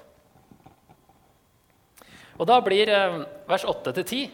Og 2.39 2.47
da 2.47 2.59
blir 2.63 2.89
eh, 2.89 3.19
vers 3.49 3.65
8-10 3.67 4.29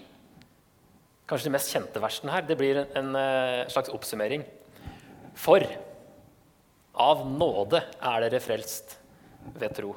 kanskje 1.26 1.50
de 1.50 1.54
mest 1.56 1.72
kjente 1.74 2.02
versene 2.02 2.34
her. 2.34 2.46
Det 2.46 2.58
blir 2.60 2.84
en, 2.86 3.16
eh, 3.18 3.68
slags 3.74 3.90
oppsummering. 3.90 4.46
For 5.34 5.66
av 6.96 7.26
nåde 7.28 7.82
er 7.82 8.22
dere 8.22 8.40
frelst 8.40 8.98
ved 9.58 9.74
tro. 9.76 9.96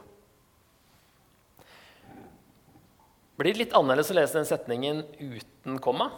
Blir 3.39 3.55
det 3.55 3.61
litt 3.67 3.77
annerledes 3.77 4.11
å 4.11 4.17
lese 4.19 4.41
den 4.41 4.49
setningen 4.49 5.05
uten 5.21 5.79
komma? 5.79 6.11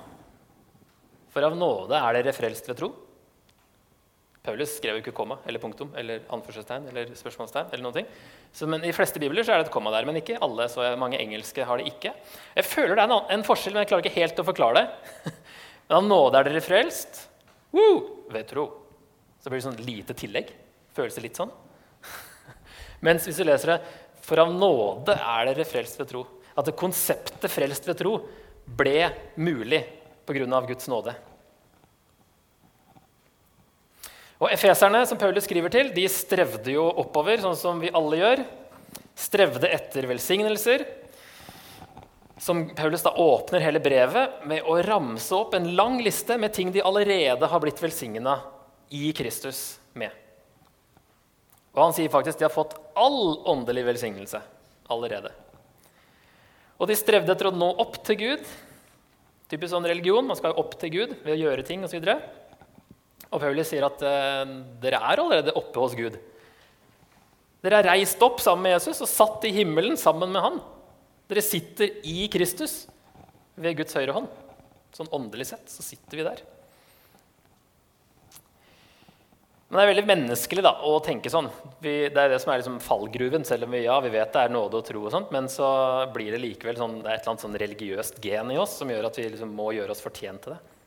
For 1.30 1.44
av 1.44 1.58
nåde 1.58 1.98
er 1.98 2.16
dere 2.16 2.32
frelst 2.32 2.70
ved 2.70 2.78
tro. 2.78 2.94
Paulus 4.40 4.72
skrev 4.78 4.96
jo 4.96 5.02
ikke 5.02 5.12
komma 5.12 5.36
eller 5.44 5.60
punktum 5.60 5.90
eller 6.00 6.22
anførselstegn 6.32 6.86
eller 6.88 7.10
spørsmålstegn. 7.16 7.66
eller 7.74 7.84
noen 7.84 7.98
ting. 7.98 8.06
Så, 8.56 8.66
men 8.66 8.84
I 8.88 8.92
fleste 8.96 9.20
bibler 9.20 9.44
så 9.44 9.52
er 9.52 9.60
det 9.60 9.68
et 9.68 9.74
komma 9.74 9.92
der, 9.92 10.06
men 10.08 10.16
ikke 10.16 10.38
alle. 10.40 10.64
så 10.72 10.86
Mange 10.96 11.20
engelske 11.20 11.66
har 11.68 11.78
det 11.78 11.90
ikke. 11.92 12.14
Jeg 12.56 12.64
føler 12.64 12.96
det 12.96 13.04
er 13.04 13.10
en, 13.10 13.26
en 13.36 13.44
forskjell, 13.44 13.76
men 13.76 13.84
jeg 13.84 13.90
klarer 13.92 14.06
ikke 14.06 14.16
helt 14.16 14.40
å 14.40 14.46
forklare 14.48 14.80
det. 14.80 15.34
men 15.90 15.98
av 15.98 16.08
nåde 16.08 16.40
er 16.40 16.48
dere 16.48 16.64
frelst 16.64 17.26
Woo! 17.76 18.26
ved 18.32 18.48
tro. 18.48 18.66
Så 19.40 19.52
blir 19.52 19.60
det 19.60 19.66
sånn 19.68 19.84
lite 19.84 20.16
tillegg. 20.16 20.54
Føles 20.96 21.16
det 21.18 21.26
litt 21.28 21.38
sånn. 21.38 21.52
Mens 23.06 23.28
hvis 23.28 23.38
du 23.40 23.44
leser 23.44 23.74
det 23.74 23.78
For 24.24 24.40
av 24.40 24.52
nåde 24.54 25.14
er 25.20 25.50
dere 25.52 25.68
frelst 25.68 26.00
ved 26.00 26.08
tro. 26.10 26.24
At 26.56 26.64
det 26.64 26.78
konseptet 26.80 27.52
frelst 27.52 27.86
ved 27.88 28.00
tro 28.00 28.16
ble 28.64 29.10
mulig 29.36 29.84
pga. 30.24 30.64
Guds 30.64 30.88
nåde. 30.88 31.14
Og 34.40 34.48
Efeserne, 34.48 35.02
som 35.04 35.18
Paulus 35.20 35.44
skriver 35.44 35.72
til, 35.72 35.90
de 35.92 36.06
strevde 36.08 36.72
jo 36.72 36.86
oppover, 37.02 37.42
sånn 37.42 37.58
som 37.60 37.80
vi 37.82 37.92
alle 37.92 38.20
gjør. 38.22 38.42
Strevde 39.18 39.68
etter 39.68 40.08
velsignelser. 40.08 40.86
Som 42.40 42.70
Paulus 42.72 43.04
da 43.04 43.12
åpner 43.20 43.60
hele 43.60 43.82
brevet 43.84 44.40
med 44.48 44.64
å 44.64 44.78
ramse 44.86 45.36
opp 45.36 45.52
en 45.58 45.68
lang 45.76 45.98
liste 46.00 46.38
med 46.40 46.54
ting 46.56 46.72
de 46.72 46.80
allerede 46.80 47.50
har 47.52 47.60
blitt 47.60 47.82
velsigna 47.84 48.38
i 48.96 49.12
Kristus 49.12 49.76
med. 49.92 50.08
Og 51.76 51.84
han 51.84 51.94
sier 51.94 52.10
faktisk 52.10 52.40
de 52.40 52.48
har 52.48 52.54
fått 52.54 52.78
all 52.98 53.36
åndelig 53.44 53.84
velsignelse 53.92 54.40
allerede. 54.90 55.34
Og 56.80 56.88
de 56.88 56.96
strevde 56.96 57.36
etter 57.36 57.50
å 57.50 57.54
nå 57.54 57.74
opp 57.84 58.00
til 58.08 58.16
Gud. 58.24 58.52
Typisk 59.52 59.74
sånn 59.74 59.84
religion. 59.84 60.24
Man 60.24 60.38
skal 60.40 60.56
opp 60.56 60.78
til 60.80 60.96
Gud 60.96 61.18
ved 61.26 61.36
å 61.36 61.42
gjøre 61.44 61.66
ting 61.68 61.84
osv. 61.84 62.00
Og 62.00 62.39
Paulus 63.38 63.70
sier 63.70 63.86
at 63.86 64.02
eh, 64.02 64.52
dere 64.82 64.98
er 64.98 65.22
allerede 65.22 65.54
oppe 65.58 65.82
hos 65.82 65.94
Gud. 65.98 66.18
Dere 67.60 67.80
er 67.82 67.90
reist 67.92 68.22
opp 68.24 68.40
sammen 68.42 68.66
med 68.66 68.78
Jesus 68.78 69.02
og 69.04 69.10
satt 69.10 69.44
i 69.46 69.54
himmelen 69.54 69.98
sammen 70.00 70.32
med 70.32 70.42
han. 70.42 70.56
Dere 71.30 71.44
sitter 71.44 72.00
i 72.08 72.24
Kristus 72.32 72.86
ved 73.60 73.76
Guds 73.78 73.94
høyre 73.94 74.16
hånd. 74.16 74.30
Sånn 74.96 75.12
åndelig 75.14 75.52
sett 75.52 75.70
så 75.70 75.84
sitter 75.86 76.18
vi 76.18 76.26
der. 76.26 76.42
Men 79.70 79.78
det 79.78 79.82
er 79.84 79.90
veldig 79.92 80.08
menneskelig 80.08 80.62
da, 80.66 80.72
å 80.82 80.96
tenke 81.04 81.30
sånn. 81.30 81.46
Vi, 81.78 81.92
det 82.10 82.18
er 82.18 82.32
det 82.32 82.40
som 82.42 82.50
er 82.50 82.58
liksom 82.58 82.80
fallgruven. 82.82 83.44
Selv 83.46 83.68
om 83.68 83.76
vi, 83.76 83.84
ja, 83.84 84.00
vi 84.02 84.10
vet 84.10 84.32
det 84.34 84.42
er 84.48 84.50
nåde 84.50 84.80
og 84.80 84.88
tro, 84.88 85.04
og 85.04 85.14
sånt, 85.14 85.30
men 85.30 85.46
så 85.52 85.68
blir 86.10 86.34
det 86.34 86.40
likevel 86.42 86.80
sånn, 86.80 86.96
det 87.04 87.06
er 87.06 87.20
et 87.20 87.22
eller 87.22 87.36
annet 87.36 87.44
sånn 87.44 87.60
religiøst 87.62 88.18
gen 88.24 88.50
i 88.50 88.58
oss 88.58 88.74
som 88.80 88.90
gjør 88.90 89.06
at 89.06 89.20
vi 89.20 89.28
liksom 89.30 89.54
må 89.54 89.68
gjøre 89.76 89.94
oss 89.94 90.02
fortjent 90.02 90.42
til 90.42 90.56
det. 90.56 90.79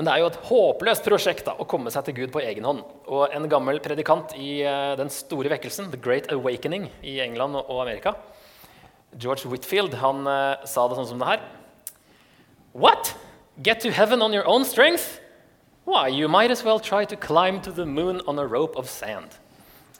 Men 0.00 0.06
det 0.08 0.12
er 0.14 0.22
jo 0.22 0.28
et 0.30 0.44
håpløst 0.48 1.04
prosjekt 1.04 1.44
da, 1.44 1.52
å 1.60 1.66
komme 1.68 1.90
seg 1.92 2.06
til 2.06 2.14
Gud 2.16 2.30
på 2.32 2.40
egen 2.40 2.64
hånd. 2.64 2.78
Og 3.12 3.34
en 3.36 3.44
gammel 3.52 3.82
predikant 3.84 4.32
i 4.32 4.62
uh, 4.64 4.94
den 4.96 5.10
store 5.12 5.50
vekkelsen, 5.52 5.90
The 5.92 5.98
Great 6.00 6.30
Awakening, 6.32 6.86
i 7.04 7.18
England 7.20 7.58
og 7.60 7.82
Amerika, 7.82 8.14
George 9.12 9.50
Whitfield, 9.52 9.98
han 10.00 10.24
uh, 10.24 10.64
sa 10.64 10.86
det 10.88 10.96
sånn 10.96 11.08
som 11.10 11.20
det 11.20 11.28
her. 11.28 11.42
What? 12.72 13.12
Get 13.60 13.84
to 13.84 13.92
heaven 13.92 14.24
on 14.24 14.32
your 14.32 14.48
own 14.48 14.64
strength? 14.64 15.20
Why, 15.84 16.08
you 16.08 16.32
might 16.32 16.48
as 16.48 16.64
well 16.64 16.80
try 16.80 17.04
to 17.04 17.20
climb 17.20 17.60
to 17.68 17.70
the 17.70 17.84
moon 17.84 18.22
on 18.24 18.40
a 18.40 18.48
rope 18.48 18.80
of 18.80 18.88
sand. 18.88 19.36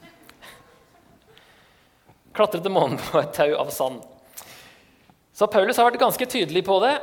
Klatre 2.41 2.63
til 2.65 2.73
månen 2.73 2.97
på 3.05 3.21
et 3.21 3.37
tau 3.37 3.53
av 3.61 3.69
sand. 3.69 4.01
Så 5.37 5.45
Paulus 5.45 5.77
har 5.77 5.91
vært 5.91 6.01
ganske 6.01 6.33
tydelig 6.39 6.65
på 6.65 6.81
det, 6.89 6.97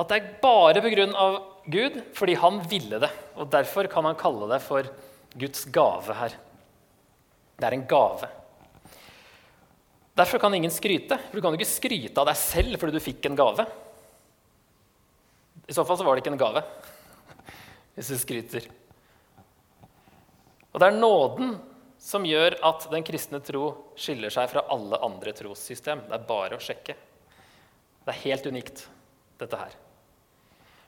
at 0.00 0.08
det 0.08 0.22
er 0.22 0.34
bare 0.40 0.80
pga. 0.80 1.28
Gud 1.68 2.00
fordi 2.16 2.34
han 2.40 2.60
ville 2.68 3.00
det. 3.02 3.10
Og 3.36 3.50
Derfor 3.52 3.88
kan 3.92 4.06
han 4.08 4.18
kalle 4.18 4.48
det 4.50 4.60
for 4.64 4.88
Guds 5.38 5.66
gave 5.72 6.16
her. 6.16 6.36
Det 7.58 7.66
er 7.68 7.76
en 7.76 7.86
gave. 7.90 8.28
Derfor 10.18 10.40
kan 10.42 10.54
ingen 10.54 10.72
skryte. 10.72 11.18
For 11.28 11.36
Du 11.36 11.42
kan 11.44 11.52
jo 11.52 11.60
ikke 11.60 11.70
skryte 11.70 12.20
av 12.20 12.30
deg 12.30 12.40
selv 12.40 12.80
fordi 12.80 12.96
du 12.96 13.04
fikk 13.04 13.28
en 13.28 13.38
gave. 13.38 13.66
I 15.68 15.76
så 15.76 15.84
fall 15.84 15.98
så 16.00 16.06
var 16.06 16.16
det 16.16 16.22
ikke 16.22 16.32
en 16.32 16.40
gave, 16.40 16.62
hvis 17.94 18.08
du 18.08 18.16
skryter. 18.16 18.68
Og 20.72 20.80
det 20.80 20.86
er 20.88 20.96
nåden 20.96 21.58
som 22.00 22.24
gjør 22.24 22.56
at 22.64 22.86
den 22.88 23.04
kristne 23.04 23.42
tro 23.44 23.66
skiller 23.98 24.32
seg 24.32 24.48
fra 24.48 24.62
alle 24.72 25.00
andre 25.04 25.34
trossystem. 25.36 26.06
Det 26.08 26.16
er 26.16 26.24
bare 26.30 26.56
å 26.56 26.62
sjekke. 26.62 26.96
Det 28.06 28.14
er 28.14 28.22
helt 28.22 28.48
unikt, 28.48 28.86
dette 29.42 29.60
her. 29.60 29.76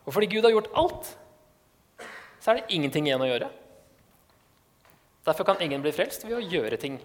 Og 0.06 0.14
fordi 0.14 0.30
Gud 0.32 0.46
har 0.46 0.54
gjort 0.54 0.70
alt, 0.80 1.10
så 2.40 2.52
er 2.52 2.60
det 2.60 2.76
ingenting 2.76 3.08
igjen 3.08 3.22
å 3.22 3.28
gjøre. 3.28 3.50
Derfor 5.26 5.46
kan 5.46 5.60
ingen 5.60 5.82
bli 5.84 5.92
frelst 5.92 6.24
ved 6.24 6.38
å 6.38 6.42
gjøre 6.42 6.78
ting. 6.80 6.96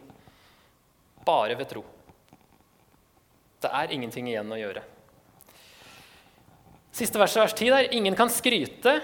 Bare 1.28 1.58
ved 1.60 1.70
tro. 1.70 1.84
Det 3.62 3.72
er 3.74 3.92
ingenting 3.96 4.30
igjen 4.32 4.52
å 4.52 4.60
gjøre. 4.60 4.84
Siste 6.96 7.20
verset, 7.20 7.42
vers 7.44 7.56
10 7.58 7.74
der. 7.74 7.90
Ingen 7.98 8.16
kan 8.16 8.32
skryte, 8.32 9.00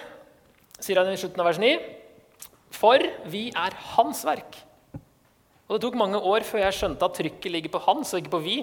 sier 0.79 1.01
han 1.01 1.11
i 1.11 1.19
slutten 1.19 1.43
av 1.43 1.49
vers 1.49 1.59
9, 1.59 1.71
for 2.71 3.03
vi 3.29 3.49
er 3.51 3.75
hans 3.95 4.23
verk. 4.23 4.55
Og 5.67 5.75
Det 5.75 5.81
tok 5.85 5.97
mange 5.99 6.19
år 6.19 6.43
før 6.47 6.63
jeg 6.65 6.77
skjønte 6.77 7.07
at 7.07 7.17
trykket 7.19 7.51
ligger 7.51 7.71
på 7.73 7.83
hans 7.85 8.13
og 8.13 8.21
ikke 8.21 8.33
på 8.37 8.43
vi. 8.43 8.55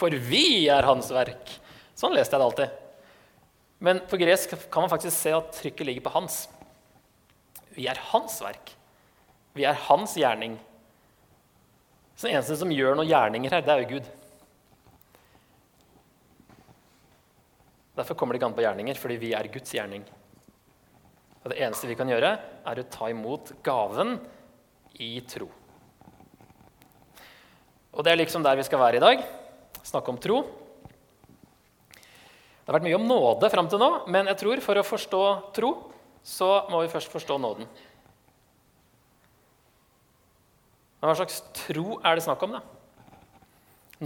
For 0.00 0.12
vi 0.12 0.66
er 0.72 0.84
hans 0.88 1.10
verk. 1.14 1.52
Sånn 1.96 2.16
leste 2.16 2.36
jeg 2.36 2.42
det 2.42 2.48
alltid. 2.48 2.83
Men 3.84 4.00
på 4.08 4.16
gresk 4.16 4.54
kan 4.72 4.86
man 4.86 4.92
faktisk 4.92 5.16
se 5.18 5.32
at 5.36 5.52
trykket 5.52 5.86
ligger 5.86 6.06
på 6.06 6.14
hans. 6.14 6.46
Vi 7.76 7.84
er 7.90 8.00
hans 8.14 8.38
verk. 8.40 8.72
Vi 9.52 9.66
er 9.68 9.76
hans 9.90 10.14
gjerning. 10.16 10.56
Så 12.14 12.28
den 12.28 12.38
eneste 12.38 12.56
som 12.56 12.72
gjør 12.72 12.96
noen 12.96 13.10
gjerninger 13.10 13.52
her, 13.52 13.64
det 13.66 13.74
er 13.74 13.82
jo 13.82 13.98
Gud. 13.98 14.08
Derfor 17.98 18.16
kommer 18.18 18.34
det 18.34 18.40
ikke 18.40 18.48
an 18.48 18.56
på 18.56 18.64
gjerninger, 18.64 18.98
fordi 18.98 19.20
vi 19.20 19.34
er 19.36 19.52
Guds 19.52 19.76
gjerning. 19.76 20.06
Og 21.44 21.52
Det 21.52 21.60
eneste 21.60 21.90
vi 21.90 21.98
kan 21.98 22.08
gjøre, 22.08 22.32
er 22.64 22.80
å 22.80 22.88
ta 22.88 23.12
imot 23.12 23.52
gaven 23.66 24.16
i 24.96 25.18
tro. 25.28 25.50
Og 27.92 28.00
det 28.02 28.14
er 28.14 28.22
liksom 28.22 28.42
der 28.42 28.56
vi 28.56 28.64
skal 28.64 28.80
være 28.80 28.96
i 28.96 29.04
dag. 29.04 29.26
Snakke 29.84 30.10
om 30.10 30.18
tro. 30.18 30.40
Det 32.64 32.72
har 32.72 32.78
vært 32.78 32.86
mye 32.86 32.96
om 32.96 33.04
nåde 33.04 33.48
fram 33.52 33.66
til 33.68 33.80
nå, 33.82 33.88
men 34.08 34.30
jeg 34.30 34.40
tror 34.40 34.60
for 34.64 34.80
å 34.80 34.86
forstå 34.88 35.24
tro, 35.52 35.74
så 36.24 36.48
må 36.72 36.80
vi 36.80 36.88
først 36.88 37.12
forstå 37.12 37.36
nåden. 37.36 37.68
Men 40.96 41.10
hva 41.10 41.18
slags 41.18 41.42
tro 41.66 41.98
er 42.00 42.16
det 42.16 42.24
snakk 42.24 42.40
om, 42.46 42.56
da? 42.56 42.62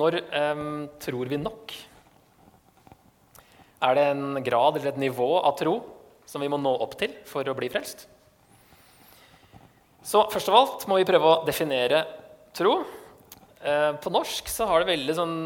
Når 0.03 0.19
eh, 0.19 0.65
tror 1.07 1.31
vi 1.31 1.39
nok? 1.39 1.77
Er 3.79 3.95
det 3.95 4.07
en 4.11 4.43
grad 4.43 4.75
eller 4.75 4.91
et 4.91 5.03
nivå 5.07 5.37
av 5.39 5.55
tro 5.61 5.79
som 6.27 6.43
vi 6.43 6.51
må 6.51 6.59
nå 6.59 6.75
opp 6.83 6.99
til 6.99 7.15
for 7.31 7.47
å 7.47 7.55
bli 7.55 7.71
frelst? 7.71 8.09
Så 10.03 10.27
først 10.33 10.51
av 10.51 10.59
alt 10.59 10.89
må 10.91 10.99
vi 10.99 11.07
prøve 11.07 11.31
å 11.31 11.43
definere 11.47 12.03
tro. 12.59 12.81
Eh, 13.63 13.93
på 14.03 14.11
norsk 14.11 14.51
så 14.51 14.67
har 14.67 14.83
det 14.83 14.97
veldig 14.97 15.15
sånn 15.15 15.39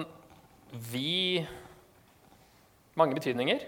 vi 0.89 1.45
mange 2.99 3.17
betydninger. 3.17 3.63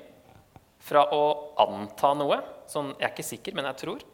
Fra 0.85 1.07
å 1.17 1.23
anta 1.65 2.13
noe, 2.19 2.43
sånn 2.69 2.93
'jeg 2.99 3.09
er 3.09 3.15
ikke 3.15 3.31
sikker, 3.31 3.55
men 3.55 3.65
jeg 3.65 3.77
tror'. 3.77 4.05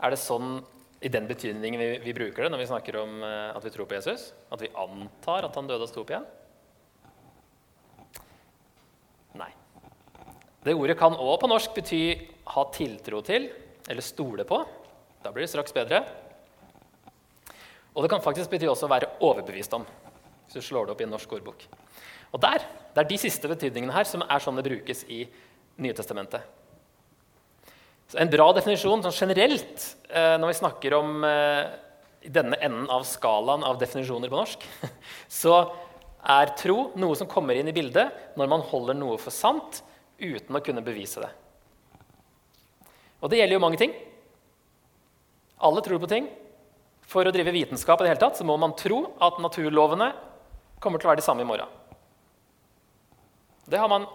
Er 0.00 0.10
det 0.10 0.18
sånn 0.18 0.64
i 1.00 1.08
den 1.08 1.26
betydningen 1.26 1.80
vi, 1.80 1.98
vi 1.98 2.12
bruker 2.12 2.44
det 2.44 2.50
når 2.52 2.58
vi 2.58 2.68
snakker 2.68 2.96
om 3.00 3.22
uh, 3.22 3.56
at 3.56 3.64
vi 3.64 3.70
tror 3.70 3.86
på 3.88 3.96
Jesus? 3.96 4.32
At 4.52 4.60
vi 4.60 4.68
antar 4.76 5.44
at 5.44 5.54
han 5.56 5.66
døde 5.66 5.82
og 5.82 5.88
sto 5.88 6.02
opp 6.04 6.12
igjen? 6.12 6.26
Nei. 9.40 9.52
Det 10.64 10.76
ordet 10.76 10.98
kan 10.98 11.16
òg 11.16 11.40
på 11.40 11.48
norsk 11.48 11.72
bety 11.74 12.02
ha 12.52 12.64
tiltro 12.72 13.22
til 13.24 13.48
eller 13.88 14.04
stole 14.04 14.44
på. 14.44 14.60
Da 15.24 15.32
blir 15.32 15.44
det 15.44 15.52
straks 15.52 15.72
bedre. 15.72 16.04
Og 17.94 18.04
det 18.04 18.10
kan 18.12 18.22
faktisk 18.24 18.52
bety 18.52 18.68
også 18.68 18.88
være 18.88 19.08
overbevist 19.24 19.72
om, 19.76 19.86
hvis 20.46 20.60
du 20.60 20.64
slår 20.64 20.86
det 20.86 20.94
opp 20.94 21.00
i 21.00 21.08
en 21.08 21.14
norsk 21.16 21.32
ordbok. 21.40 21.64
Og 22.30 22.40
der, 22.42 22.64
Det 22.90 23.04
er 23.04 23.06
de 23.06 23.18
siste 23.22 23.46
betydningene 23.46 23.94
her 23.94 24.04
som 24.04 24.24
er 24.26 24.42
sånn 24.42 24.56
det 24.58 24.66
brukes 24.66 25.04
i 25.06 25.22
Nye 25.78 25.94
Testamentet. 25.94 26.42
Så 28.10 28.18
en 28.18 28.30
bra 28.32 28.48
definisjon 28.56 29.04
sånn 29.04 29.14
generelt 29.14 29.84
eh, 30.10 30.34
når 30.34 30.50
vi 30.50 30.56
snakker 30.58 30.96
om 30.98 31.22
eh, 31.22 31.70
denne 32.26 32.58
enden 32.58 32.88
av 32.90 33.06
skalaen 33.06 33.62
av 33.62 33.78
definisjoner 33.78 34.32
på 34.32 34.40
norsk, 34.40 34.66
så 35.40 35.60
er 36.20 36.50
tro 36.58 36.90
noe 36.98 37.14
som 37.16 37.30
kommer 37.30 37.54
inn 37.54 37.70
i 37.70 37.76
bildet 37.76 38.34
når 38.36 38.50
man 38.50 38.66
holder 38.72 38.98
noe 38.98 39.20
for 39.22 39.30
sant 39.30 39.84
uten 40.18 40.58
å 40.58 40.64
kunne 40.66 40.82
bevise 40.84 41.22
det. 41.22 41.30
Og 43.22 43.30
det 43.30 43.38
gjelder 43.38 43.56
jo 43.56 43.62
mange 43.62 43.78
ting. 43.80 43.94
Alle 45.62 45.82
tror 45.84 46.02
på 46.02 46.10
ting. 46.10 46.26
For 47.10 47.26
å 47.26 47.32
drive 47.34 47.54
vitenskap 47.54 48.00
i 48.00 48.06
det 48.06 48.12
hele 48.12 48.22
tatt, 48.22 48.38
så 48.38 48.46
må 48.46 48.56
man 48.60 48.76
tro 48.78 49.04
at 49.22 49.38
naturlovene 49.42 50.12
kommer 50.80 50.98
til 51.00 51.08
å 51.08 51.12
være 51.12 51.22
de 51.22 51.26
samme 51.26 51.44
i 51.44 51.48
morgen. 51.48 51.79
Det 53.70 53.78
har 53.78 53.90
man 53.90 54.06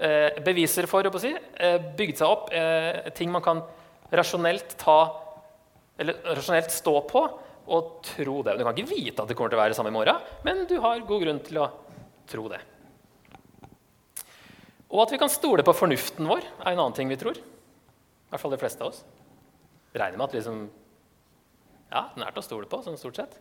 eh, 0.00 0.38
beviser 0.44 0.88
for, 0.88 1.04
å 1.04 1.20
si, 1.20 1.32
eh, 1.34 1.76
bygd 1.98 2.20
seg 2.22 2.30
opp. 2.30 2.52
Eh, 2.54 3.10
ting 3.16 3.32
man 3.32 3.44
kan 3.44 3.60
rasjonelt, 4.12 4.76
ta, 4.80 5.00
rasjonelt 6.00 6.72
stå 6.72 6.94
på 7.10 7.26
og 7.66 7.98
tro 8.06 8.38
det. 8.46 8.56
Du 8.56 8.64
kan 8.64 8.76
ikke 8.76 8.94
vite 8.94 9.22
at 9.22 9.28
det 9.28 9.36
kommer 9.36 9.52
til 9.52 9.58
å 9.58 9.62
være 9.64 9.74
det 9.74 9.78
samme 9.78 9.92
i 9.92 9.96
morgen, 9.96 10.22
men 10.46 10.64
du 10.70 10.78
har 10.80 11.02
god 11.04 11.24
grunn 11.26 11.42
til 11.44 11.60
å 11.60 11.68
tro 12.30 12.46
det. 12.52 12.62
Og 14.86 15.02
at 15.02 15.12
vi 15.12 15.18
kan 15.20 15.32
stole 15.32 15.66
på 15.66 15.74
fornuften 15.74 16.28
vår, 16.30 16.46
er 16.62 16.72
en 16.72 16.80
annen 16.84 16.96
ting 16.96 17.10
vi 17.10 17.18
tror. 17.20 17.36
I 17.36 18.30
hvert 18.32 18.42
fall 18.42 18.54
de 18.54 18.60
fleste 18.60 18.84
av 18.84 18.92
oss. 18.92 19.02
Regner 19.96 20.16
med 20.16 20.28
at 20.28 20.36
liksom, 20.38 20.62
ja, 21.90 22.06
den 22.14 22.24
er 22.24 22.32
til 22.32 22.42
å 22.42 22.46
stole 22.46 22.70
på, 22.70 22.80
sånn 22.84 23.00
stort 23.00 23.18
sett. 23.18 23.36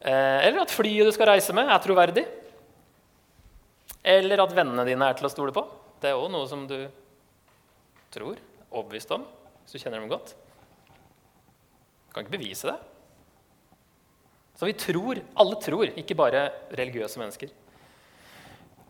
Eh, 0.00 0.46
eller 0.46 0.62
at 0.62 0.72
flyet 0.72 1.08
du 1.08 1.14
skal 1.16 1.32
reise 1.32 1.56
med, 1.56 1.68
er 1.68 1.82
troverdig. 1.84 2.26
Eller 4.02 4.40
at 4.40 4.54
vennene 4.56 4.86
dine 4.88 5.08
er 5.10 5.18
til 5.18 5.28
å 5.28 5.32
stole 5.32 5.54
på. 5.54 5.64
Det 6.00 6.10
er 6.10 6.18
òg 6.18 6.30
noe 6.32 6.48
som 6.48 6.64
du 6.68 6.78
tror, 8.10 8.38
overbevist 8.70 9.12
om, 9.14 9.26
hvis 9.64 9.76
du 9.76 9.82
kjenner 9.82 10.00
dem 10.00 10.10
godt. 10.10 10.32
Du 12.08 12.14
kan 12.14 12.24
ikke 12.24 12.38
bevise 12.38 12.70
det. 12.70 12.78
Så 14.56 14.68
vi 14.68 14.76
tror, 14.76 15.20
alle 15.40 15.58
tror, 15.62 15.92
ikke 16.00 16.16
bare 16.18 16.48
religiøse 16.76 17.20
mennesker. 17.20 17.52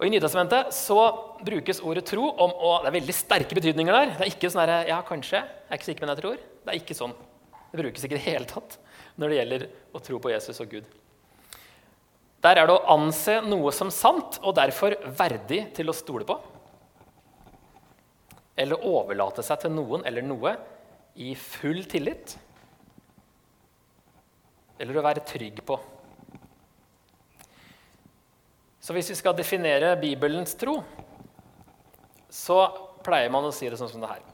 Og 0.00 0.06
I 0.06 0.12
Nytestamentet 0.14 0.72
så 0.72 0.96
brukes 1.44 1.82
ordet 1.84 2.06
tro 2.08 2.30
om 2.30 2.54
å, 2.56 2.70
Det 2.80 2.88
er 2.88 2.96
veldig 2.96 3.14
sterke 3.14 3.58
betydninger 3.58 3.92
der. 3.92 4.14
Det 4.16 4.24
er 4.24 4.32
ikke 4.32 4.48
sånn 4.50 4.64
her, 4.64 4.88
ja, 4.88 5.02
kanskje, 5.04 5.42
jeg 5.44 5.68
er 5.68 5.78
ikke 5.78 5.90
sikker, 5.90 6.06
men 6.06 6.14
jeg 6.14 6.22
tror. 6.22 6.40
Det 6.40 6.72
er 6.72 6.80
ikke 6.80 6.96
sånn. 6.96 7.12
Det 7.70 7.82
brukes 7.82 8.06
ikke 8.06 8.16
i 8.16 8.18
det 8.18 8.24
hele 8.24 8.48
tatt 8.48 8.78
når 9.20 9.28
det 9.28 9.38
gjelder 9.38 9.66
å 9.92 10.02
tro 10.06 10.18
på 10.22 10.32
Jesus 10.32 10.62
og 10.64 10.72
Gud. 10.72 10.88
Der 12.40 12.56
er 12.56 12.68
det 12.68 12.76
å 12.78 12.94
anse 12.94 13.40
noe 13.44 13.72
som 13.76 13.90
sant 13.92 14.38
og 14.40 14.54
derfor 14.56 14.96
verdig 15.18 15.66
til 15.76 15.92
å 15.92 15.96
stole 15.96 16.24
på. 16.28 16.38
Eller 18.60 18.86
overlate 18.88 19.44
seg 19.44 19.60
til 19.62 19.74
noen 19.74 20.06
eller 20.08 20.24
noe 20.24 20.54
i 21.20 21.34
full 21.36 21.82
tillit. 21.90 22.36
Eller 24.80 24.96
å 24.96 25.04
være 25.04 25.24
trygg 25.28 25.60
på. 25.68 25.76
Så 28.80 28.96
hvis 28.96 29.10
vi 29.12 29.18
skal 29.18 29.36
definere 29.36 29.92
Bibelens 30.00 30.56
tro, 30.56 30.78
så 32.32 32.62
pleier 33.04 33.32
man 33.32 33.44
å 33.44 33.52
si 33.52 33.68
det 33.68 33.76
sånn 33.76 33.90
som 33.92 34.00
det 34.00 34.14
her. 34.14 34.24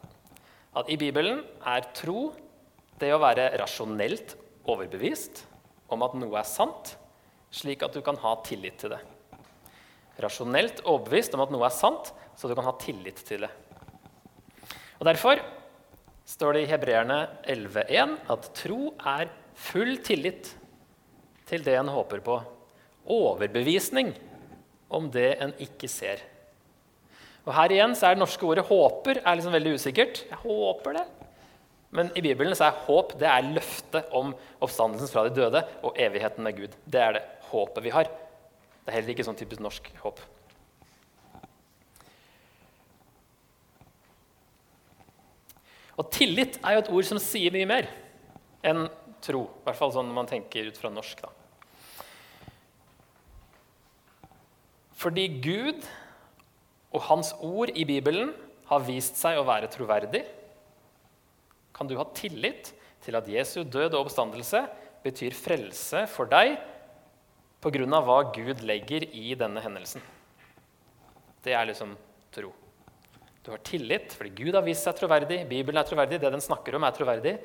At 0.78 0.90
i 0.92 0.98
Bibelen 1.00 1.42
er 1.66 1.88
tro 1.96 2.28
det 3.00 3.10
å 3.14 3.20
være 3.20 3.48
rasjonelt 3.58 4.36
overbevist 4.68 5.42
om 5.92 6.06
at 6.06 6.14
noe 6.18 6.38
er 6.38 6.46
sant 6.48 6.94
slik 7.56 7.84
at 7.86 7.96
du 7.96 8.02
kan 8.04 8.18
ha 8.20 8.34
tillit 8.46 8.78
til 8.80 8.92
det. 8.92 9.00
Rasjonelt 10.22 10.82
overbevist 10.84 11.34
om 11.36 11.44
at 11.44 11.52
noe 11.52 11.66
er 11.68 11.74
sant, 11.74 12.12
så 12.36 12.48
du 12.48 12.54
kan 12.56 12.66
ha 12.68 12.74
tillit 12.80 13.20
til 13.26 13.44
det. 13.46 13.52
Og 15.00 15.04
Derfor 15.08 15.40
står 16.26 16.56
det 16.56 16.62
i 16.64 16.70
Hebreerne 16.70 17.18
11,1 17.46 18.16
at 18.32 18.48
tro 18.56 18.94
er 18.96 19.28
full 19.56 19.96
tillit 20.04 20.50
til 21.46 21.64
det 21.64 21.76
en 21.78 21.92
håper 21.92 22.24
på. 22.24 22.38
Overbevisning 23.06 24.14
om 24.90 25.10
det 25.12 25.36
en 25.42 25.52
ikke 25.62 25.88
ser. 25.90 26.24
Og 27.46 27.54
Her 27.54 27.70
igjen 27.70 27.94
så 27.94 28.08
er 28.08 28.16
det 28.16 28.24
norske 28.24 28.42
ordet 28.42 28.66
'håper' 28.66 29.22
er 29.22 29.34
liksom 29.36 29.52
veldig 29.54 29.74
usikkert. 29.78 30.24
Jeg 30.26 30.38
håper 30.42 30.98
det. 30.98 31.06
Men 31.94 32.10
i 32.18 32.22
Bibelen 32.24 32.56
så 32.58 32.68
er 32.68 32.80
håp 32.86 33.14
det 33.20 33.28
er 33.30 33.50
løftet 33.54 34.08
om 34.16 34.32
oppstandelsen 34.60 35.10
fra 35.12 35.26
de 35.26 35.34
døde 35.36 35.62
og 35.86 35.98
evigheten 36.02 36.44
med 36.44 36.56
Gud. 36.58 36.74
Det 36.84 37.02
er 37.02 37.18
det 37.18 37.26
håpet 37.50 37.84
vi 37.84 37.94
har. 37.94 38.10
Det 38.10 38.90
er 38.90 38.98
heller 38.98 39.14
ikke 39.14 39.26
sånn 39.26 39.38
typisk 39.38 39.62
norsk 39.62 39.88
håp. 40.02 40.20
Og 45.96 46.10
tillit 46.12 46.58
er 46.60 46.76
jo 46.76 46.82
et 46.82 46.92
ord 46.92 47.08
som 47.08 47.20
sier 47.22 47.54
mye 47.54 47.68
mer 47.68 47.88
enn 48.66 48.84
tro. 49.24 49.46
I 49.46 49.66
hvert 49.66 49.78
fall 49.78 49.94
sånn 49.94 50.12
man 50.12 50.28
tenker 50.28 50.68
ut 50.68 50.78
fra 50.78 50.90
norsk. 50.92 51.22
da. 51.22 51.32
Fordi 54.96 55.26
Gud 55.44 55.86
og 56.92 57.02
Hans 57.08 57.32
ord 57.44 57.72
i 57.76 57.84
Bibelen 57.88 58.32
har 58.70 58.84
vist 58.84 59.18
seg 59.20 59.38
å 59.38 59.46
være 59.46 59.70
troverdig, 59.72 60.24
kan 61.76 61.88
du 61.88 61.96
ha 61.98 62.06
tillit 62.16 62.72
til 63.04 63.18
at 63.18 63.28
Jesu 63.28 63.60
død 63.62 63.92
og 63.92 64.06
oppstandelse 64.06 64.62
betyr 65.04 65.36
frelse 65.36 66.06
for 66.10 66.30
deg 66.30 66.56
pga. 67.60 68.00
hva 68.00 68.18
Gud 68.32 68.62
legger 68.64 69.04
i 69.12 69.34
denne 69.34 69.60
hendelsen. 69.60 70.00
Det 71.42 71.52
er 71.52 71.66
liksom 71.68 71.96
tro. 72.32 72.52
Du 73.44 73.52
har 73.52 73.62
tillit 73.62 74.14
fordi 74.16 74.32
Gud 74.44 74.54
har 74.54 74.64
vist 74.64 74.86
seg 74.86 74.96
troverdig, 74.98 75.44
Bibelen 75.48 75.78
er 75.78 75.86
troverdig, 75.86 76.20
det 76.20 76.32
den 76.32 76.42
snakker 76.42 76.74
om, 76.74 76.84
er 76.84 76.96
troverdig. 76.96 77.36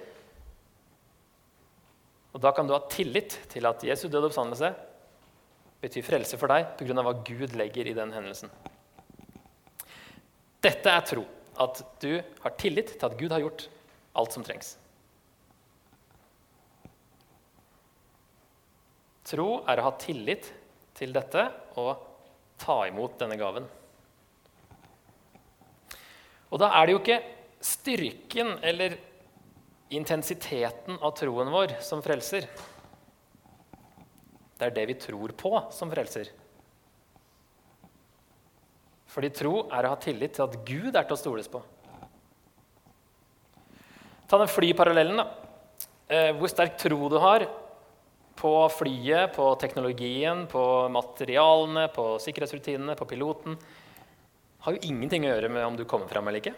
Og 2.33 2.39
Da 2.41 2.51
kan 2.55 2.67
du 2.67 2.73
ha 2.73 2.79
tillit 2.87 3.37
til 3.49 3.65
at 3.67 3.83
Jesu 3.83 4.07
død 4.07 4.23
og 4.23 4.31
oppstandelse 4.31 4.71
betyr 5.81 6.05
frelse 6.05 6.37
for 6.37 6.47
deg 6.47 6.77
pga. 6.79 7.01
hva 7.01 7.13
Gud 7.25 7.53
legger 7.53 7.87
i 7.87 7.93
den 7.93 8.13
hendelsen. 8.13 8.49
Dette 10.61 10.89
er 10.89 11.01
tro. 11.01 11.25
At 11.59 11.83
du 11.99 12.21
har 12.41 12.51
tillit 12.57 12.97
til 12.97 13.05
at 13.05 13.17
Gud 13.17 13.31
har 13.31 13.41
gjort 13.41 13.67
alt 14.13 14.33
som 14.33 14.43
trengs. 14.43 14.75
Tro 19.31 19.61
er 19.69 19.79
å 19.79 19.85
ha 19.87 19.91
tillit 20.01 20.49
til 20.97 21.13
dette 21.15 21.45
og 21.79 22.01
ta 22.61 22.81
imot 22.89 23.15
denne 23.21 23.37
gaven. 23.39 23.67
Og 26.51 26.59
da 26.59 26.73
er 26.75 26.87
det 26.87 26.95
jo 26.95 26.99
ikke 26.99 27.21
styrken 27.63 28.57
eller 28.65 28.97
intensiteten 29.95 30.99
av 30.99 31.15
troen 31.15 31.51
vår 31.51 31.77
som 31.83 32.03
frelser. 32.03 32.47
Det 34.59 34.67
er 34.67 34.75
det 34.75 34.87
vi 34.91 34.97
tror 34.99 35.33
på, 35.37 35.51
som 35.73 35.91
frelser. 35.91 36.27
Fordi 39.11 39.31
tro 39.35 39.65
er 39.67 39.87
å 39.87 39.93
ha 39.95 39.99
tillit 39.99 40.35
til 40.37 40.45
at 40.45 40.59
Gud 40.67 40.95
er 40.95 41.07
til 41.07 41.15
å 41.15 41.19
stoles 41.19 41.49
på. 41.51 41.63
Ta 44.31 44.37
den 44.37 44.47
flyparallellen. 44.47 45.17
da. 45.17 45.27
Eh, 46.07 46.29
hvor 46.39 46.47
sterk 46.47 46.77
tro 46.79 47.09
du 47.11 47.17
har 47.19 47.43
på 48.39 48.51
flyet, 48.71 49.33
på 49.35 49.55
teknologien, 49.59 50.45
på 50.47 50.87
materialene, 50.87 51.89
på 51.91 52.15
sikkerhetsrutinene, 52.23 52.95
på 52.95 53.07
piloten, 53.09 53.57
har 54.63 54.77
jo 54.77 54.79
ingenting 54.87 55.25
å 55.25 55.33
gjøre 55.33 55.49
med 55.51 55.65
om 55.65 55.75
du 55.75 55.83
kommer 55.83 56.07
fram 56.07 56.29
eller 56.29 56.39
ikke. 56.39 56.53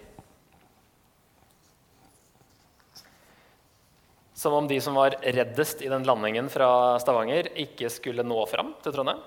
Som 4.38 4.54
om 4.54 4.70
de 4.70 4.78
som 4.78 4.94
var 4.94 5.18
reddest 5.24 5.82
i 5.82 5.90
den 5.90 6.06
landingen 6.06 6.54
fra 6.54 7.00
Stavanger, 7.02 7.50
ikke 7.58 7.90
skulle 7.90 8.22
nå 8.22 8.38
fram 8.54 8.76
til 8.86 8.94
Trondheim. 8.94 9.26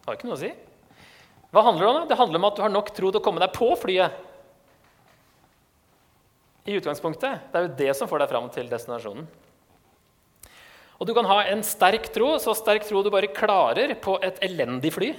Det 0.00 0.08
har 0.08 0.16
ikke 0.16 0.32
noe 0.32 0.40
å 0.40 0.42
si. 0.46 0.54
Hva 1.52 1.68
handler 1.68 1.84
det 1.84 1.92
om? 1.92 2.08
Det 2.08 2.20
handler 2.24 2.40
om 2.40 2.48
at 2.48 2.56
du 2.56 2.64
har 2.64 2.72
nok 2.72 2.92
tro 2.96 3.12
til 3.12 3.20
å 3.20 3.24
komme 3.28 3.44
deg 3.44 3.52
på 3.52 3.74
flyet. 3.76 4.26
I 6.68 6.76
utgangspunktet. 6.76 7.48
Det 7.52 7.58
er 7.58 7.66
jo 7.66 7.76
det 7.78 7.94
som 7.96 8.10
får 8.10 8.24
deg 8.24 8.32
fram 8.32 8.50
til 8.52 8.68
destinasjonen. 8.70 9.28
Og 11.00 11.08
du 11.08 11.14
kan 11.16 11.28
ha 11.30 11.38
en 11.48 11.62
sterk 11.64 12.10
tro, 12.12 12.34
så 12.36 12.52
sterk 12.56 12.84
tro 12.84 13.00
du 13.00 13.08
bare 13.12 13.32
klarer 13.32 13.94
på 14.04 14.18
et 14.20 14.36
elendig 14.44 14.92
fly. 14.92 15.14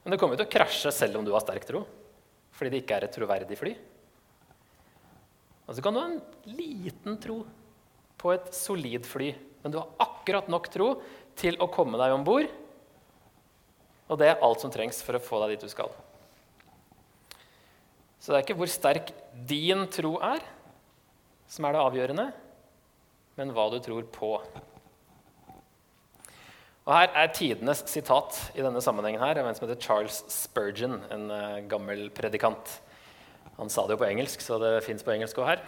Men 0.00 0.14
det 0.14 0.20
kommer 0.20 0.34
jo 0.34 0.40
til 0.40 0.48
å 0.48 0.54
krasje 0.54 0.92
selv 0.96 1.20
om 1.20 1.26
du 1.26 1.34
har 1.34 1.44
sterk 1.44 1.66
tro, 1.68 1.82
fordi 2.56 2.72
det 2.72 2.80
ikke 2.80 2.96
er 2.96 3.06
et 3.06 3.12
troverdig 3.14 3.58
fly. 3.60 3.74
Og 5.68 5.76
så 5.76 5.84
kan 5.84 5.94
du 5.94 6.00
ha 6.00 6.08
en 6.08 6.56
liten 6.56 7.20
tro 7.20 7.42
på 8.20 8.32
et 8.32 8.48
solid 8.56 9.04
fly, 9.06 9.34
men 9.60 9.72
du 9.72 9.78
har 9.78 9.92
akkurat 10.08 10.48
nok 10.48 10.72
tro 10.72 10.94
til 11.38 11.60
å 11.60 11.68
komme 11.72 12.00
deg 12.00 12.16
om 12.16 12.24
bord. 12.24 12.48
Og 14.10 14.18
det 14.18 14.32
er 14.32 14.40
alt 14.42 14.64
som 14.64 14.72
trengs 14.72 15.04
for 15.04 15.14
å 15.14 15.22
få 15.22 15.44
deg 15.44 15.54
dit 15.54 15.68
du 15.68 15.70
skal. 15.70 15.92
Så 18.20 18.32
det 18.32 18.38
er 18.38 18.44
ikke 18.44 18.58
hvor 18.60 18.68
sterk 18.68 19.14
din 19.48 19.86
tro 19.88 20.18
er, 20.20 20.42
som 21.48 21.64
er 21.64 21.74
det 21.74 21.84
avgjørende, 21.86 22.26
men 23.40 23.54
hva 23.56 23.64
du 23.72 23.78
tror 23.80 24.04
på. 24.12 24.34
Og 26.84 26.92
Her 26.92 27.10
er 27.16 27.32
tidenes 27.32 27.80
sitat 27.88 28.36
i 28.58 28.64
denne 28.64 28.82
sammenhengen 28.84 29.22
her, 29.22 29.40
av 29.40 29.48
en 29.48 29.56
som 29.56 29.66
heter 29.66 29.80
Charles 29.80 30.20
Spurgeon, 30.32 30.98
en 31.12 31.28
uh, 31.32 31.60
gammel 31.70 32.08
predikant. 32.12 32.76
Han 33.56 33.72
sa 33.72 33.86
det 33.86 33.96
jo 33.96 34.02
på 34.02 34.08
engelsk, 34.08 34.44
så 34.44 34.60
det 34.60 34.80
fins 34.84 35.04
på 35.04 35.14
engelsk 35.14 35.40
òg 35.40 35.54
her. 35.54 35.64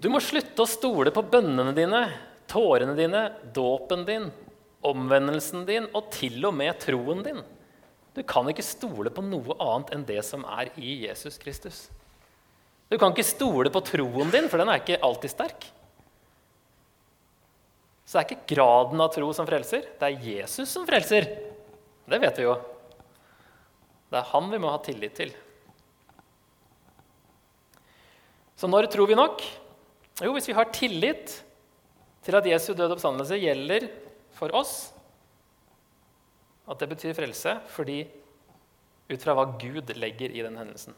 Du 0.00 0.08
må 0.12 0.22
slutte 0.22 0.62
å 0.62 0.70
stole 0.70 1.12
på 1.14 1.26
bønnene 1.26 1.74
dine, 1.76 2.04
tårene 2.50 2.94
dine, 2.98 3.26
dåpen 3.54 4.06
din, 4.08 4.30
omvendelsen 4.86 5.66
din 5.68 5.90
og 5.90 6.08
til 6.14 6.38
og 6.48 6.54
med 6.56 6.78
troen 6.80 7.20
din. 7.26 7.42
Du 8.14 8.22
kan 8.26 8.48
ikke 8.50 8.66
stole 8.66 9.12
på 9.14 9.22
noe 9.22 9.54
annet 9.62 9.92
enn 9.94 10.06
det 10.08 10.20
som 10.26 10.42
er 10.58 10.72
i 10.80 11.00
Jesus 11.06 11.38
Kristus. 11.38 11.84
Du 12.90 12.98
kan 12.98 13.12
ikke 13.14 13.26
stole 13.26 13.70
på 13.70 13.82
troen 13.86 14.32
din, 14.32 14.48
for 14.50 14.58
den 14.58 14.70
er 14.70 14.80
ikke 14.80 14.98
alltid 15.06 15.30
sterk. 15.30 15.68
Så 18.02 18.18
det 18.18 18.22
er 18.24 18.26
ikke 18.26 18.56
graden 18.56 19.02
av 19.04 19.12
tro 19.14 19.28
som 19.36 19.46
frelser, 19.46 19.84
det 20.00 20.08
er 20.08 20.24
Jesus 20.32 20.72
som 20.72 20.86
frelser. 20.88 21.28
Det 22.10 22.18
vet 22.18 22.40
vi 22.40 22.48
jo. 22.48 22.56
Det 24.10 24.18
er 24.18 24.30
han 24.32 24.50
vi 24.50 24.58
må 24.58 24.72
ha 24.72 24.80
tillit 24.82 25.14
til. 25.14 25.30
Så 28.58 28.66
når 28.66 28.90
tror 28.90 29.06
vi 29.06 29.14
nok? 29.14 29.44
Jo, 30.20 30.34
hvis 30.34 30.50
vi 30.50 30.56
har 30.58 30.72
tillit 30.74 31.36
til 32.26 32.36
at 32.36 32.48
Jesu 32.50 32.72
døde 32.74 32.96
oppstandelse 32.96 33.38
gjelder 33.40 33.86
for 34.36 34.52
oss, 34.58 34.90
at 36.68 36.82
det 36.82 36.90
betyr 36.90 37.16
frelse 37.16 37.56
fordi 37.72 38.02
ut 39.10 39.22
fra 39.22 39.34
hva 39.34 39.46
Gud 39.58 39.90
legger 39.96 40.30
i 40.30 40.42
den 40.44 40.58
hendelsen. 40.60 40.94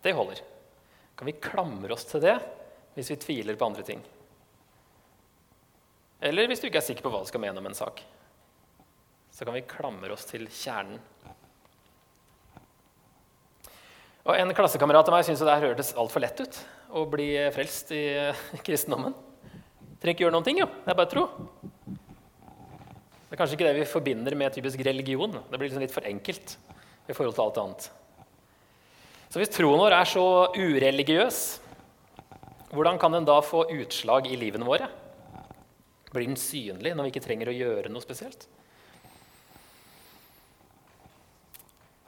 Det 0.00 0.14
holder. 0.16 0.40
Kan 1.16 1.28
vi 1.28 1.36
klamre 1.36 1.92
oss 1.92 2.06
til 2.08 2.24
det 2.24 2.38
hvis 2.96 3.12
vi 3.12 3.20
tviler 3.20 3.58
på 3.58 3.68
andre 3.68 3.84
ting? 3.86 4.00
Eller 6.20 6.48
hvis 6.48 6.60
du 6.60 6.68
ikke 6.68 6.80
er 6.80 6.88
sikker 6.88 7.04
på 7.04 7.12
hva 7.12 7.22
du 7.22 7.28
skal 7.30 7.42
mene 7.44 7.60
om 7.60 7.68
en 7.68 7.76
sak. 7.76 8.02
Så 9.30 9.46
kan 9.46 9.56
vi 9.56 9.64
klamre 9.68 10.12
oss 10.12 10.26
til 10.28 10.48
kjernen. 10.52 10.98
Og 14.28 14.36
En 14.36 14.52
klassekamerat 14.54 15.08
av 15.08 15.16
meg 15.16 15.24
syntes 15.24 15.42
det 15.46 15.60
hørtes 15.62 15.94
altfor 15.98 16.20
lett 16.22 16.42
ut 16.42 16.58
å 16.92 17.06
bli 17.08 17.32
frelst 17.54 17.92
i 17.96 18.02
kristendommen. 18.66 19.14
Trenger 20.00 20.16
ikke 20.16 20.26
gjøre 20.26 20.36
noen 20.36 20.46
ting, 20.46 20.60
jo. 20.60 20.68
Det 20.84 20.92
er 20.92 20.98
bare 20.98 21.12
tro. 21.12 21.24
Det 23.30 23.36
er 23.36 23.38
kanskje 23.44 23.54
ikke 23.54 23.66
det 23.68 23.78
vi 23.78 23.86
forbinder 23.86 24.34
med 24.34 24.50
typisk 24.50 24.80
religion. 24.82 25.30
Det 25.30 25.54
blir 25.54 25.68
liksom 25.68 25.84
litt 25.84 25.94
for 25.94 26.06
enkelt 26.08 26.56
i 27.06 27.14
forhold 27.14 27.36
til 27.36 27.44
alt 27.44 27.60
annet. 27.62 27.86
Så 29.30 29.38
hvis 29.38 29.52
troen 29.54 29.78
vår 29.78 29.94
er 29.94 30.10
så 30.10 30.24
ureligiøs, 30.56 31.38
hvordan 32.74 32.98
kan 32.98 33.14
den 33.14 33.28
da 33.28 33.38
få 33.46 33.68
utslag 33.70 34.26
i 34.26 34.38
livene 34.38 34.66
våre? 34.66 34.90
Blir 36.10 36.26
den 36.26 36.34
synlig 36.42 36.96
når 36.96 37.06
vi 37.06 37.14
ikke 37.14 37.22
trenger 37.28 37.52
å 37.52 37.54
gjøre 37.54 37.94
noe 37.94 38.02
spesielt? 38.02 38.48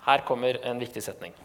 Her 0.02 0.26
kommer 0.26 0.58
en 0.66 0.82
viktig 0.82 1.06
setning. 1.06 1.38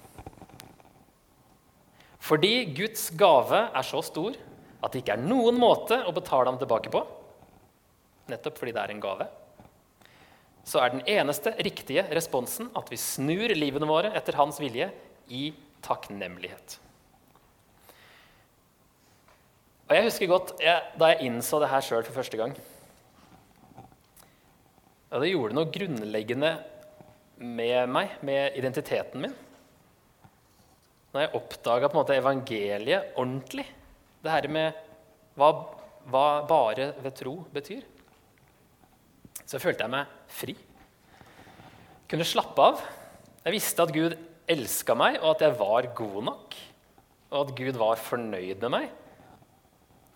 Fordi 2.17 2.55
Guds 2.73 3.11
gave 3.13 3.67
er 3.69 3.85
så 3.85 4.01
stor 4.01 4.33
at 4.81 4.89
det 4.89 5.05
ikke 5.05 5.21
er 5.21 5.27
noen 5.29 5.61
måte 5.61 6.01
å 6.01 6.17
betale 6.17 6.49
ham 6.49 6.57
tilbake 6.57 6.89
på, 6.89 7.05
nettopp 8.33 8.57
fordi 8.57 8.73
det 8.73 8.81
er 8.81 8.97
en 8.97 9.05
gave, 9.05 9.27
så 10.67 10.81
er 10.83 10.91
den 10.91 11.05
eneste 11.07 11.53
riktige 11.63 12.03
responsen 12.11 12.67
at 12.75 12.89
vi 12.91 12.99
snur 12.99 13.53
livene 13.55 13.87
våre 13.87 14.11
etter 14.17 14.35
hans 14.39 14.59
vilje 14.59 14.89
i 15.31 15.49
takknemlighet. 15.85 16.79
Og 19.87 19.95
Jeg 19.95 20.03
husker 20.03 20.27
godt 20.27 20.57
jeg, 20.59 20.83
da 20.99 21.13
jeg 21.13 21.29
innså 21.29 21.61
det 21.63 21.71
her 21.71 21.85
sjøl 21.85 22.03
for 22.03 22.19
første 22.19 22.39
gang. 22.39 22.57
Og 25.07 25.23
det 25.23 25.31
gjorde 25.31 25.55
noe 25.55 25.71
grunnleggende 25.71 26.57
med 27.39 27.93
meg, 27.93 28.17
med 28.27 28.57
identiteten 28.59 29.23
min 29.23 29.35
når 31.13 31.23
jeg 31.23 31.37
oppdaga 31.39 31.87
evangeliet 32.13 33.15
ordentlig, 33.17 33.65
det 34.21 34.31
her 34.31 34.47
med 34.51 34.75
hva, 35.33 35.47
hva 36.11 36.25
bare 36.45 36.91
ved 37.01 37.15
tro 37.17 37.33
betyr, 37.53 37.81
så 39.47 39.57
følte 39.57 39.87
jeg 39.87 39.93
meg 39.95 40.16
fri. 40.31 40.55
Kunne 42.07 42.27
slappe 42.27 42.63
av. 42.63 42.81
Jeg 43.43 43.55
visste 43.55 43.83
at 43.83 43.93
Gud 43.95 44.15
elska 44.47 44.95
meg, 44.97 45.19
og 45.21 45.35
at 45.35 45.43
jeg 45.47 45.57
var 45.59 45.89
god 45.97 46.21
nok. 46.29 46.57
Og 47.27 47.37
at 47.41 47.53
Gud 47.57 47.79
var 47.79 47.99
fornøyd 47.99 48.63
med 48.63 48.73
meg 48.79 48.95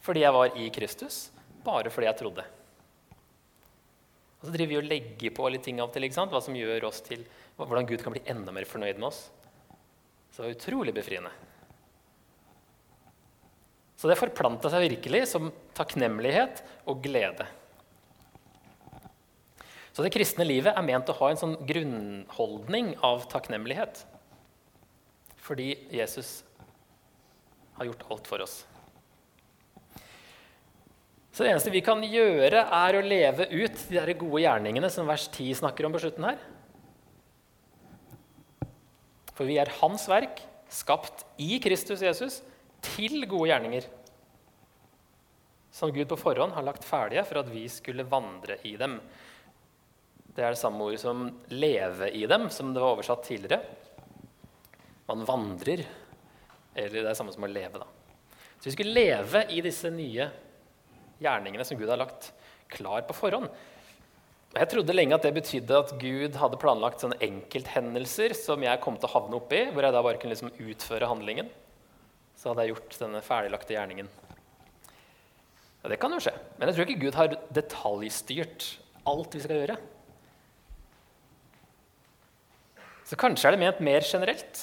fordi 0.02 0.24
jeg 0.24 0.34
var 0.34 0.56
i 0.58 0.64
Kristus, 0.74 1.18
bare 1.62 1.92
fordi 1.94 2.08
jeg 2.08 2.18
trodde. 2.18 2.44
Og 4.42 4.48
så 4.48 4.54
driver 4.56 4.72
vi 4.72 4.80
og 4.80 4.88
legger 4.90 5.34
på 5.38 5.50
litt 5.54 5.62
ting 5.68 5.78
av 5.78 5.92
og 5.92 5.94
til, 5.94 6.08
hva 6.10 6.42
som 6.42 6.58
gjør 6.58 6.88
oss 6.88 7.04
til 7.06 7.22
hvordan 7.60 7.86
Gud 7.86 8.02
kan 8.02 8.16
bli 8.16 8.24
enda 8.26 8.50
mer 8.56 8.66
fornøyd 8.66 8.98
med 8.98 9.12
oss. 9.12 9.28
Så 10.32 10.42
det 10.42 10.48
var 10.48 10.56
utrolig 10.56 10.96
befriende. 10.96 11.30
Så 14.02 14.10
det 14.10 14.18
forplanta 14.18 14.72
seg 14.74 14.88
virkelig 14.88 15.28
som 15.30 15.52
takknemlighet 15.78 16.64
og 16.90 17.04
glede. 17.06 17.46
Så 19.92 20.06
det 20.06 20.14
kristne 20.16 20.48
livet 20.48 20.76
er 20.78 20.88
ment 20.88 21.10
å 21.12 21.18
ha 21.20 21.32
en 21.32 21.40
sånn 21.40 21.58
grunnholdning 21.68 22.94
av 23.04 23.26
takknemlighet. 23.32 24.06
Fordi 25.42 25.74
Jesus 25.92 26.42
har 27.76 27.90
gjort 27.90 28.06
alt 28.14 28.30
for 28.30 28.44
oss. 28.46 28.62
Så 31.32 31.44
det 31.44 31.52
eneste 31.54 31.72
vi 31.74 31.84
kan 31.84 32.04
gjøre, 32.04 32.66
er 32.68 32.96
å 32.96 33.04
leve 33.04 33.48
ut 33.52 33.84
de 33.88 33.98
der 33.98 34.14
gode 34.20 34.44
gjerningene 34.44 34.90
som 34.92 35.08
vers 35.08 35.30
10 35.32 35.62
snakker 35.62 35.88
om 35.88 35.96
på 35.96 36.02
slutten 36.04 36.28
her. 36.28 36.42
For 39.36 39.48
vi 39.48 39.56
er 39.62 39.72
Hans 39.80 40.06
verk, 40.12 40.44
skapt 40.72 41.24
i 41.42 41.58
Kristus 41.64 42.04
Jesus 42.04 42.42
til 42.84 43.24
gode 43.32 43.50
gjerninger. 43.50 43.88
Som 45.72 45.94
Gud 45.96 46.10
på 46.12 46.20
forhånd 46.20 46.54
har 46.56 46.68
lagt 46.68 46.86
ferdige 46.88 47.24
for 47.28 47.42
at 47.42 47.52
vi 47.52 47.64
skulle 47.72 48.08
vandre 48.08 48.60
i 48.68 48.76
dem. 48.80 49.00
Det 50.42 50.48
er 50.48 50.56
det 50.56 50.58
samme 50.58 50.82
ordet 50.82 50.98
som 50.98 51.20
'leve 51.54 52.08
i 52.18 52.26
dem', 52.26 52.50
som 52.50 52.74
det 52.74 52.82
var 52.82 52.96
oversatt 52.96 53.22
tidligere. 53.24 53.62
Man 55.06 55.22
vandrer. 55.24 55.86
Eller 56.74 56.90
det 56.90 57.00
er 57.04 57.10
det 57.10 57.18
samme 57.18 57.32
som 57.32 57.44
å 57.46 57.48
leve, 57.48 57.78
da. 57.78 57.86
Så 58.58 58.66
vi 58.66 58.72
skulle 58.72 58.96
leve 58.96 59.44
i 59.54 59.62
disse 59.62 59.92
nye 59.94 60.32
gjerningene 61.22 61.64
som 61.64 61.78
Gud 61.78 61.90
har 61.90 62.02
lagt 62.02 62.32
klar 62.68 63.06
på 63.06 63.14
forhånd. 63.14 63.54
Jeg 64.56 64.70
trodde 64.70 64.96
lenge 64.96 65.14
at 65.14 65.22
det 65.22 65.34
betydde 65.36 65.78
at 65.78 65.94
Gud 66.00 66.34
hadde 66.34 66.58
planlagt 66.58 67.06
sånne 67.06 67.22
enkelthendelser 67.22 68.34
som 68.34 68.64
jeg 68.64 68.82
kom 68.82 68.98
til 68.98 69.12
å 69.12 69.14
havne 69.14 69.38
oppi, 69.38 69.70
hvor 69.70 69.84
jeg 69.84 69.94
da 69.94 70.02
bare 70.02 70.18
kunne 70.18 70.34
liksom 70.34 70.58
utføre 70.58 71.06
handlingen. 71.06 71.54
Så 72.34 72.50
hadde 72.50 72.66
jeg 72.66 72.74
gjort 72.74 72.98
denne 72.98 73.22
ferdiglagte 73.22 73.78
gjerningen. 73.78 74.10
Ja, 75.84 75.90
det 75.90 76.02
kan 76.02 76.10
jo 76.10 76.18
skje. 76.18 76.34
Men 76.58 76.68
jeg 76.68 76.80
tror 76.80 76.90
ikke 76.90 77.06
Gud 77.06 77.14
har 77.14 77.38
detaljstyrt 77.54 78.80
alt 79.06 79.38
vi 79.38 79.46
skal 79.46 79.62
gjøre. 79.62 79.78
Så 83.12 83.18
kanskje 83.20 83.50
er 83.50 83.58
det 83.58 83.60
ment 83.60 83.80
mer 83.84 84.06
generelt. 84.08 84.60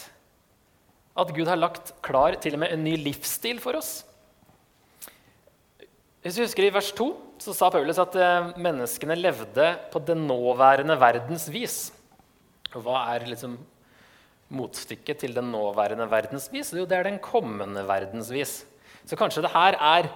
At 1.18 1.32
Gud 1.36 1.50
har 1.50 1.58
lagt 1.60 1.90
klar 2.00 2.38
til 2.40 2.54
og 2.56 2.62
med 2.62 2.72
en 2.72 2.86
ny 2.86 2.94
livsstil 2.96 3.58
for 3.60 3.76
oss. 3.76 4.06
Hvis 6.24 6.38
vi 6.38 6.46
husker 6.46 6.64
I 6.64 6.70
vers 6.72 6.88
2 6.96 7.08
så 7.44 7.52
sa 7.54 7.68
Paulus 7.70 8.00
at 8.00 8.16
eh, 8.18 8.46
menneskene 8.58 9.18
levde 9.18 9.66
på 9.92 10.00
det 10.02 10.16
nåværende 10.18 10.96
verdens 10.98 11.44
vis. 11.52 11.76
Og 12.72 12.86
hva 12.86 13.02
er 13.12 13.26
liksom 13.28 13.58
motstykket 14.56 15.20
til 15.22 15.36
den 15.36 15.52
nåværende 15.52 16.08
verdens 16.08 16.48
vis? 16.50 16.72
Jo, 16.72 16.86
det 16.88 16.96
er 16.96 17.04
den 17.10 17.20
kommende 17.22 17.84
verdens 17.86 18.32
vis. 18.32 18.62
Så 19.04 19.18
kanskje 19.20 19.44
det 19.44 19.52
her 19.52 19.76
er 19.76 20.08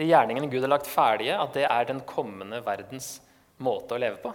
de 0.00 0.08
gjerningene 0.08 0.48
Gud 0.48 0.64
har 0.64 0.72
lagt 0.72 0.88
ferdige, 0.88 1.36
at 1.36 1.52
det 1.60 1.68
er 1.68 1.92
den 1.92 2.00
kommende 2.08 2.62
verdens 2.64 3.18
måte 3.60 3.94
å 3.94 4.00
leve 4.00 4.16
på. 4.24 4.32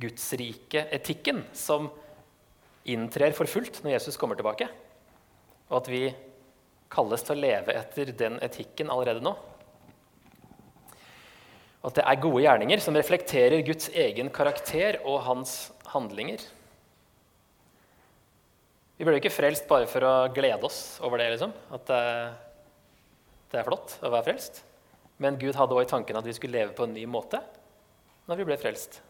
Gudsrike-etikken 0.00 1.44
som 1.56 1.90
inntrer 2.88 3.34
for 3.36 3.50
fullt 3.50 3.82
når 3.84 3.98
Jesus 3.98 4.18
kommer 4.20 4.38
tilbake. 4.38 4.68
Og 5.70 5.80
at 5.82 5.90
vi 5.92 6.04
kalles 6.90 7.22
til 7.24 7.36
å 7.36 7.42
leve 7.44 7.76
etter 7.78 8.12
den 8.18 8.38
etikken 8.42 8.90
allerede 8.90 9.22
nå. 9.24 9.34
At 11.86 11.96
det 11.96 12.04
er 12.04 12.20
gode 12.20 12.42
gjerninger 12.44 12.82
som 12.82 12.96
reflekterer 12.96 13.62
Guds 13.64 13.88
egen 13.96 14.28
karakter 14.34 14.98
og 15.08 15.22
hans 15.24 15.54
handlinger. 15.94 16.42
Vi 19.00 19.06
ble 19.08 19.16
ikke 19.16 19.32
frelst 19.32 19.64
bare 19.68 19.86
for 19.88 20.04
å 20.04 20.14
glede 20.34 20.66
oss 20.68 20.98
over 21.00 21.22
det, 21.22 21.30
liksom. 21.32 21.54
At 21.72 21.86
det, 21.88 23.56
er 23.56 23.64
flott 23.64 23.96
å 24.04 24.10
være 24.12 24.26
frelst. 24.26 24.60
Men 25.20 25.38
Gud 25.40 25.56
hadde 25.56 25.72
også 25.72 25.86
i 25.86 25.92
tanken 25.94 26.18
at 26.20 26.28
vi 26.28 26.34
skulle 26.36 26.58
leve 26.58 26.76
på 26.76 26.84
en 26.84 26.92
ny 26.96 27.06
måte 27.08 27.40
når 28.28 28.42
vi 28.42 28.46
ble 28.50 28.58
frelst. 28.60 29.00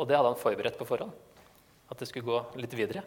Og 0.00 0.08
det 0.08 0.16
hadde 0.16 0.32
han 0.32 0.40
forberedt 0.40 0.78
på 0.80 0.88
forhånd. 0.88 1.12
At 1.92 2.00
det 2.00 2.08
skulle 2.08 2.24
gå 2.24 2.60
litt 2.62 2.74
videre. 2.78 3.04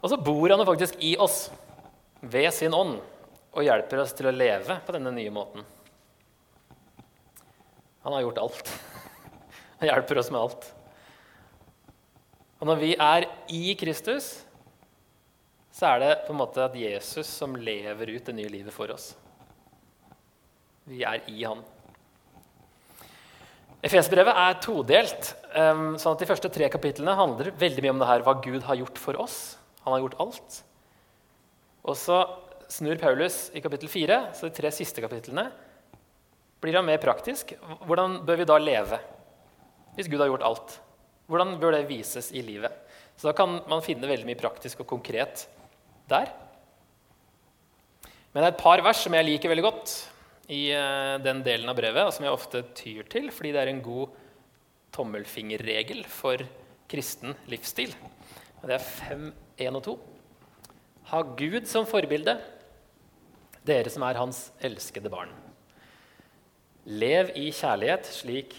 Og 0.00 0.08
så 0.08 0.16
bor 0.16 0.48
han 0.48 0.60
jo 0.62 0.68
faktisk 0.68 0.96
i 1.04 1.12
oss 1.20 1.48
ved 2.20 2.48
sin 2.54 2.74
ånd 2.74 2.96
og 3.52 3.66
hjelper 3.66 4.00
oss 4.00 4.14
til 4.16 4.30
å 4.30 4.34
leve 4.34 4.78
på 4.86 4.94
denne 4.94 5.12
nye 5.12 5.32
måten. 5.34 5.66
Han 8.06 8.14
har 8.14 8.24
gjort 8.24 8.42
alt. 8.44 8.74
Han 9.78 9.90
hjelper 9.90 10.20
oss 10.22 10.30
med 10.32 10.40
alt. 10.40 10.68
Og 12.58 12.66
når 12.70 12.80
vi 12.80 12.92
er 12.98 13.26
i 13.54 13.74
Kristus, 13.78 14.30
så 15.74 15.92
er 15.92 16.00
det 16.02 16.12
på 16.24 16.34
en 16.34 16.40
måte 16.40 16.64
at 16.64 16.74
Jesus 16.78 17.28
som 17.30 17.54
lever 17.54 18.16
ut 18.16 18.24
det 18.26 18.34
nye 18.34 18.50
livet 18.50 18.74
for 18.74 18.90
oss. 18.94 19.12
Vi 20.88 21.04
er 21.06 21.22
i 21.30 21.42
Han. 21.44 21.60
Efesbrevet 23.84 24.34
er 24.34 24.56
todelt. 24.62 25.34
Ehm, 25.54 25.92
sånn 26.00 26.16
at 26.16 26.22
De 26.22 26.26
første 26.26 26.50
tre 26.50 26.68
kapitlene 26.68 27.14
handler 27.14 27.52
veldig 27.54 27.84
mye 27.84 27.94
om 27.94 28.00
det 28.02 28.08
her, 28.08 28.24
hva 28.26 28.34
Gud 28.42 28.62
har 28.66 28.76
gjort 28.80 28.98
for 28.98 29.20
oss. 29.22 29.56
Han 29.84 29.94
har 29.94 30.02
gjort 30.02 30.18
alt. 30.18 30.62
Og 31.84 31.94
så 31.96 32.18
snur 32.68 32.98
Paulus 32.98 33.50
i 33.54 33.62
kapittel 33.62 33.88
4, 33.88 34.34
så 34.34 34.48
de 34.48 34.56
tre 34.56 34.70
siste 34.74 35.00
kapitlene 35.00 35.46
blir 36.60 36.74
han 36.74 36.84
mer 36.84 36.98
praktisk. 36.98 37.54
Hvordan 37.86 38.26
bør 38.26 38.42
vi 38.42 38.48
da 38.50 38.58
leve 38.58 38.98
hvis 39.94 40.10
Gud 40.10 40.20
har 40.20 40.28
gjort 40.28 40.46
alt? 40.46 40.80
Hvordan 41.30 41.56
bør 41.60 41.76
det 41.76 41.88
vises 41.88 42.32
i 42.32 42.42
livet? 42.42 42.72
Så 43.16 43.30
Da 43.30 43.32
kan 43.32 43.62
man 43.68 43.82
finne 43.82 44.08
veldig 44.08 44.26
mye 44.26 44.38
praktisk 44.38 44.80
og 44.80 44.86
konkret 44.86 45.46
der. 46.08 46.28
Men 48.34 48.42
det 48.42 48.46
er 48.48 48.54
et 48.54 48.62
par 48.62 48.82
vers 48.82 48.98
som 49.02 49.14
jeg 49.14 49.24
liker 49.24 49.48
veldig 49.48 49.64
godt 49.64 49.94
i 50.48 50.62
eh, 50.72 51.16
den 51.20 51.42
delen 51.44 51.68
av 51.68 51.76
brevet, 51.78 52.12
som 52.14 52.24
jeg 52.24 52.34
ofte 52.34 52.64
tyr 52.76 53.08
til 53.12 53.28
fordi 53.34 53.52
det 53.54 53.62
er 53.62 53.72
en 53.72 53.84
god 53.84 54.14
tommelfingerregel 54.96 56.04
for 56.08 56.42
kristen 56.88 57.36
livsstil. 57.52 57.92
Det 58.62 58.78
er 58.78 58.84
5, 58.84 59.28
1 59.60 59.76
og 59.78 59.84
2. 59.84 59.96
Ha 61.12 61.20
Gud 61.38 61.68
som 61.68 61.86
forbilde, 61.88 62.34
dere 63.68 63.92
som 63.92 64.04
er 64.08 64.18
hans 64.20 64.48
elskede 64.64 65.12
barn. 65.12 65.30
Lev 66.88 67.34
i 67.36 67.50
kjærlighet 67.52 68.08
slik 68.08 68.56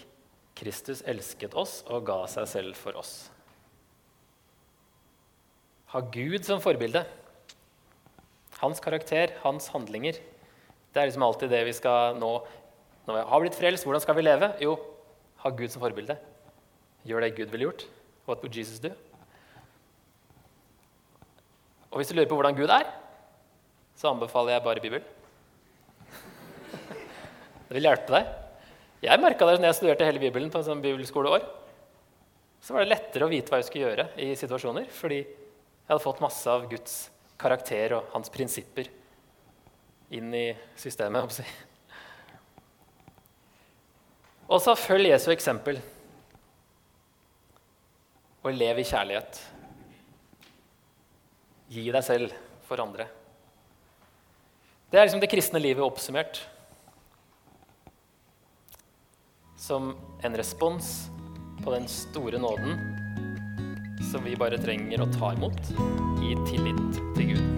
Kristus 0.58 1.02
elsket 1.08 1.54
oss 1.58 1.80
og 1.90 2.04
ga 2.06 2.22
seg 2.30 2.46
selv 2.50 2.78
for 2.78 2.98
oss. 3.00 3.14
Ha 5.90 6.02
Gud 6.14 6.44
som 6.46 6.62
forbilde. 6.62 7.02
Hans 8.60 8.82
karakter, 8.84 9.32
hans 9.42 9.66
handlinger. 9.74 10.20
Det 10.90 11.00
er 11.00 11.06
liksom 11.06 11.22
alltid 11.22 11.52
det 11.52 11.60
vi 11.68 11.74
skal 11.76 12.18
nå. 12.18 12.32
Når 13.06 13.16
vi 13.16 13.26
har 13.30 13.42
blitt 13.44 13.58
frelst, 13.58 13.86
hvordan 13.86 14.02
skal 14.02 14.16
vi 14.18 14.26
leve? 14.26 14.50
Jo, 14.62 14.74
ha 15.44 15.52
Gud 15.54 15.70
som 15.72 15.82
forbilde. 15.82 16.16
Gjør 17.06 17.24
det 17.24 17.36
Gud 17.38 17.52
ville 17.52 17.68
gjort. 17.68 17.86
What 18.26 18.42
would 18.42 18.54
Jesus 18.54 18.82
do? 18.82 18.90
Og 21.90 21.98
hvis 21.98 22.10
du 22.10 22.14
lurer 22.14 22.28
på 22.30 22.36
hvordan 22.38 22.58
Gud 22.58 22.70
er, 22.70 22.90
så 23.98 24.12
anbefaler 24.12 24.54
jeg 24.54 24.66
bare 24.66 24.82
Bibelen. 24.82 25.16
Det 27.70 27.76
vil 27.78 27.86
hjelpe 27.86 28.14
deg. 28.14 28.30
Jeg 29.06 29.22
merka 29.22 29.46
det 29.46 29.58
når 29.60 29.70
jeg 29.70 29.78
studerte 29.78 30.06
hele 30.06 30.22
Bibelen 30.22 30.50
på 30.52 30.60
en 30.60 30.66
sånn 30.66 30.82
bibelskoleår. 30.82 31.46
Så 32.60 32.74
var 32.74 32.84
det 32.84 32.92
lettere 32.92 33.26
å 33.26 33.30
vite 33.30 33.48
hva 33.48 33.60
jeg 33.60 33.70
skulle 33.70 33.86
gjøre 33.88 34.08
i 34.20 34.32
situasjoner, 34.36 34.88
fordi 34.92 35.22
jeg 35.22 35.88
hadde 35.88 36.04
fått 36.04 36.22
masse 36.22 36.50
av 36.50 36.66
Guds 36.68 36.96
karakter 37.40 37.94
og 37.96 38.10
hans 38.12 38.28
prinsipper 38.32 38.90
inn 40.10 40.34
i 40.34 40.46
systemet. 40.78 41.40
Og 44.50 44.58
så 44.62 44.74
følg 44.78 45.12
Jesu 45.12 45.30
eksempel 45.30 45.78
og 48.40 48.56
lev 48.56 48.80
i 48.80 48.86
kjærlighet. 48.88 49.40
Gi 51.70 51.84
deg 51.92 52.02
selv 52.06 52.34
for 52.66 52.82
andre. 52.82 53.06
Det 54.90 54.98
er 54.98 55.06
liksom 55.06 55.22
det 55.22 55.30
kristne 55.30 55.60
livet 55.62 55.84
oppsummert 55.86 56.40
som 59.60 59.92
en 60.26 60.38
respons 60.40 60.88
på 61.62 61.70
den 61.76 61.86
store 61.92 62.40
nåden 62.42 62.80
som 64.10 64.24
vi 64.24 64.34
bare 64.40 64.58
trenger 64.58 65.04
å 65.04 65.10
ta 65.14 65.34
imot 65.36 65.72
i 66.24 66.34
tillit 66.48 67.00
til 67.14 67.34
Gud. 67.34 67.49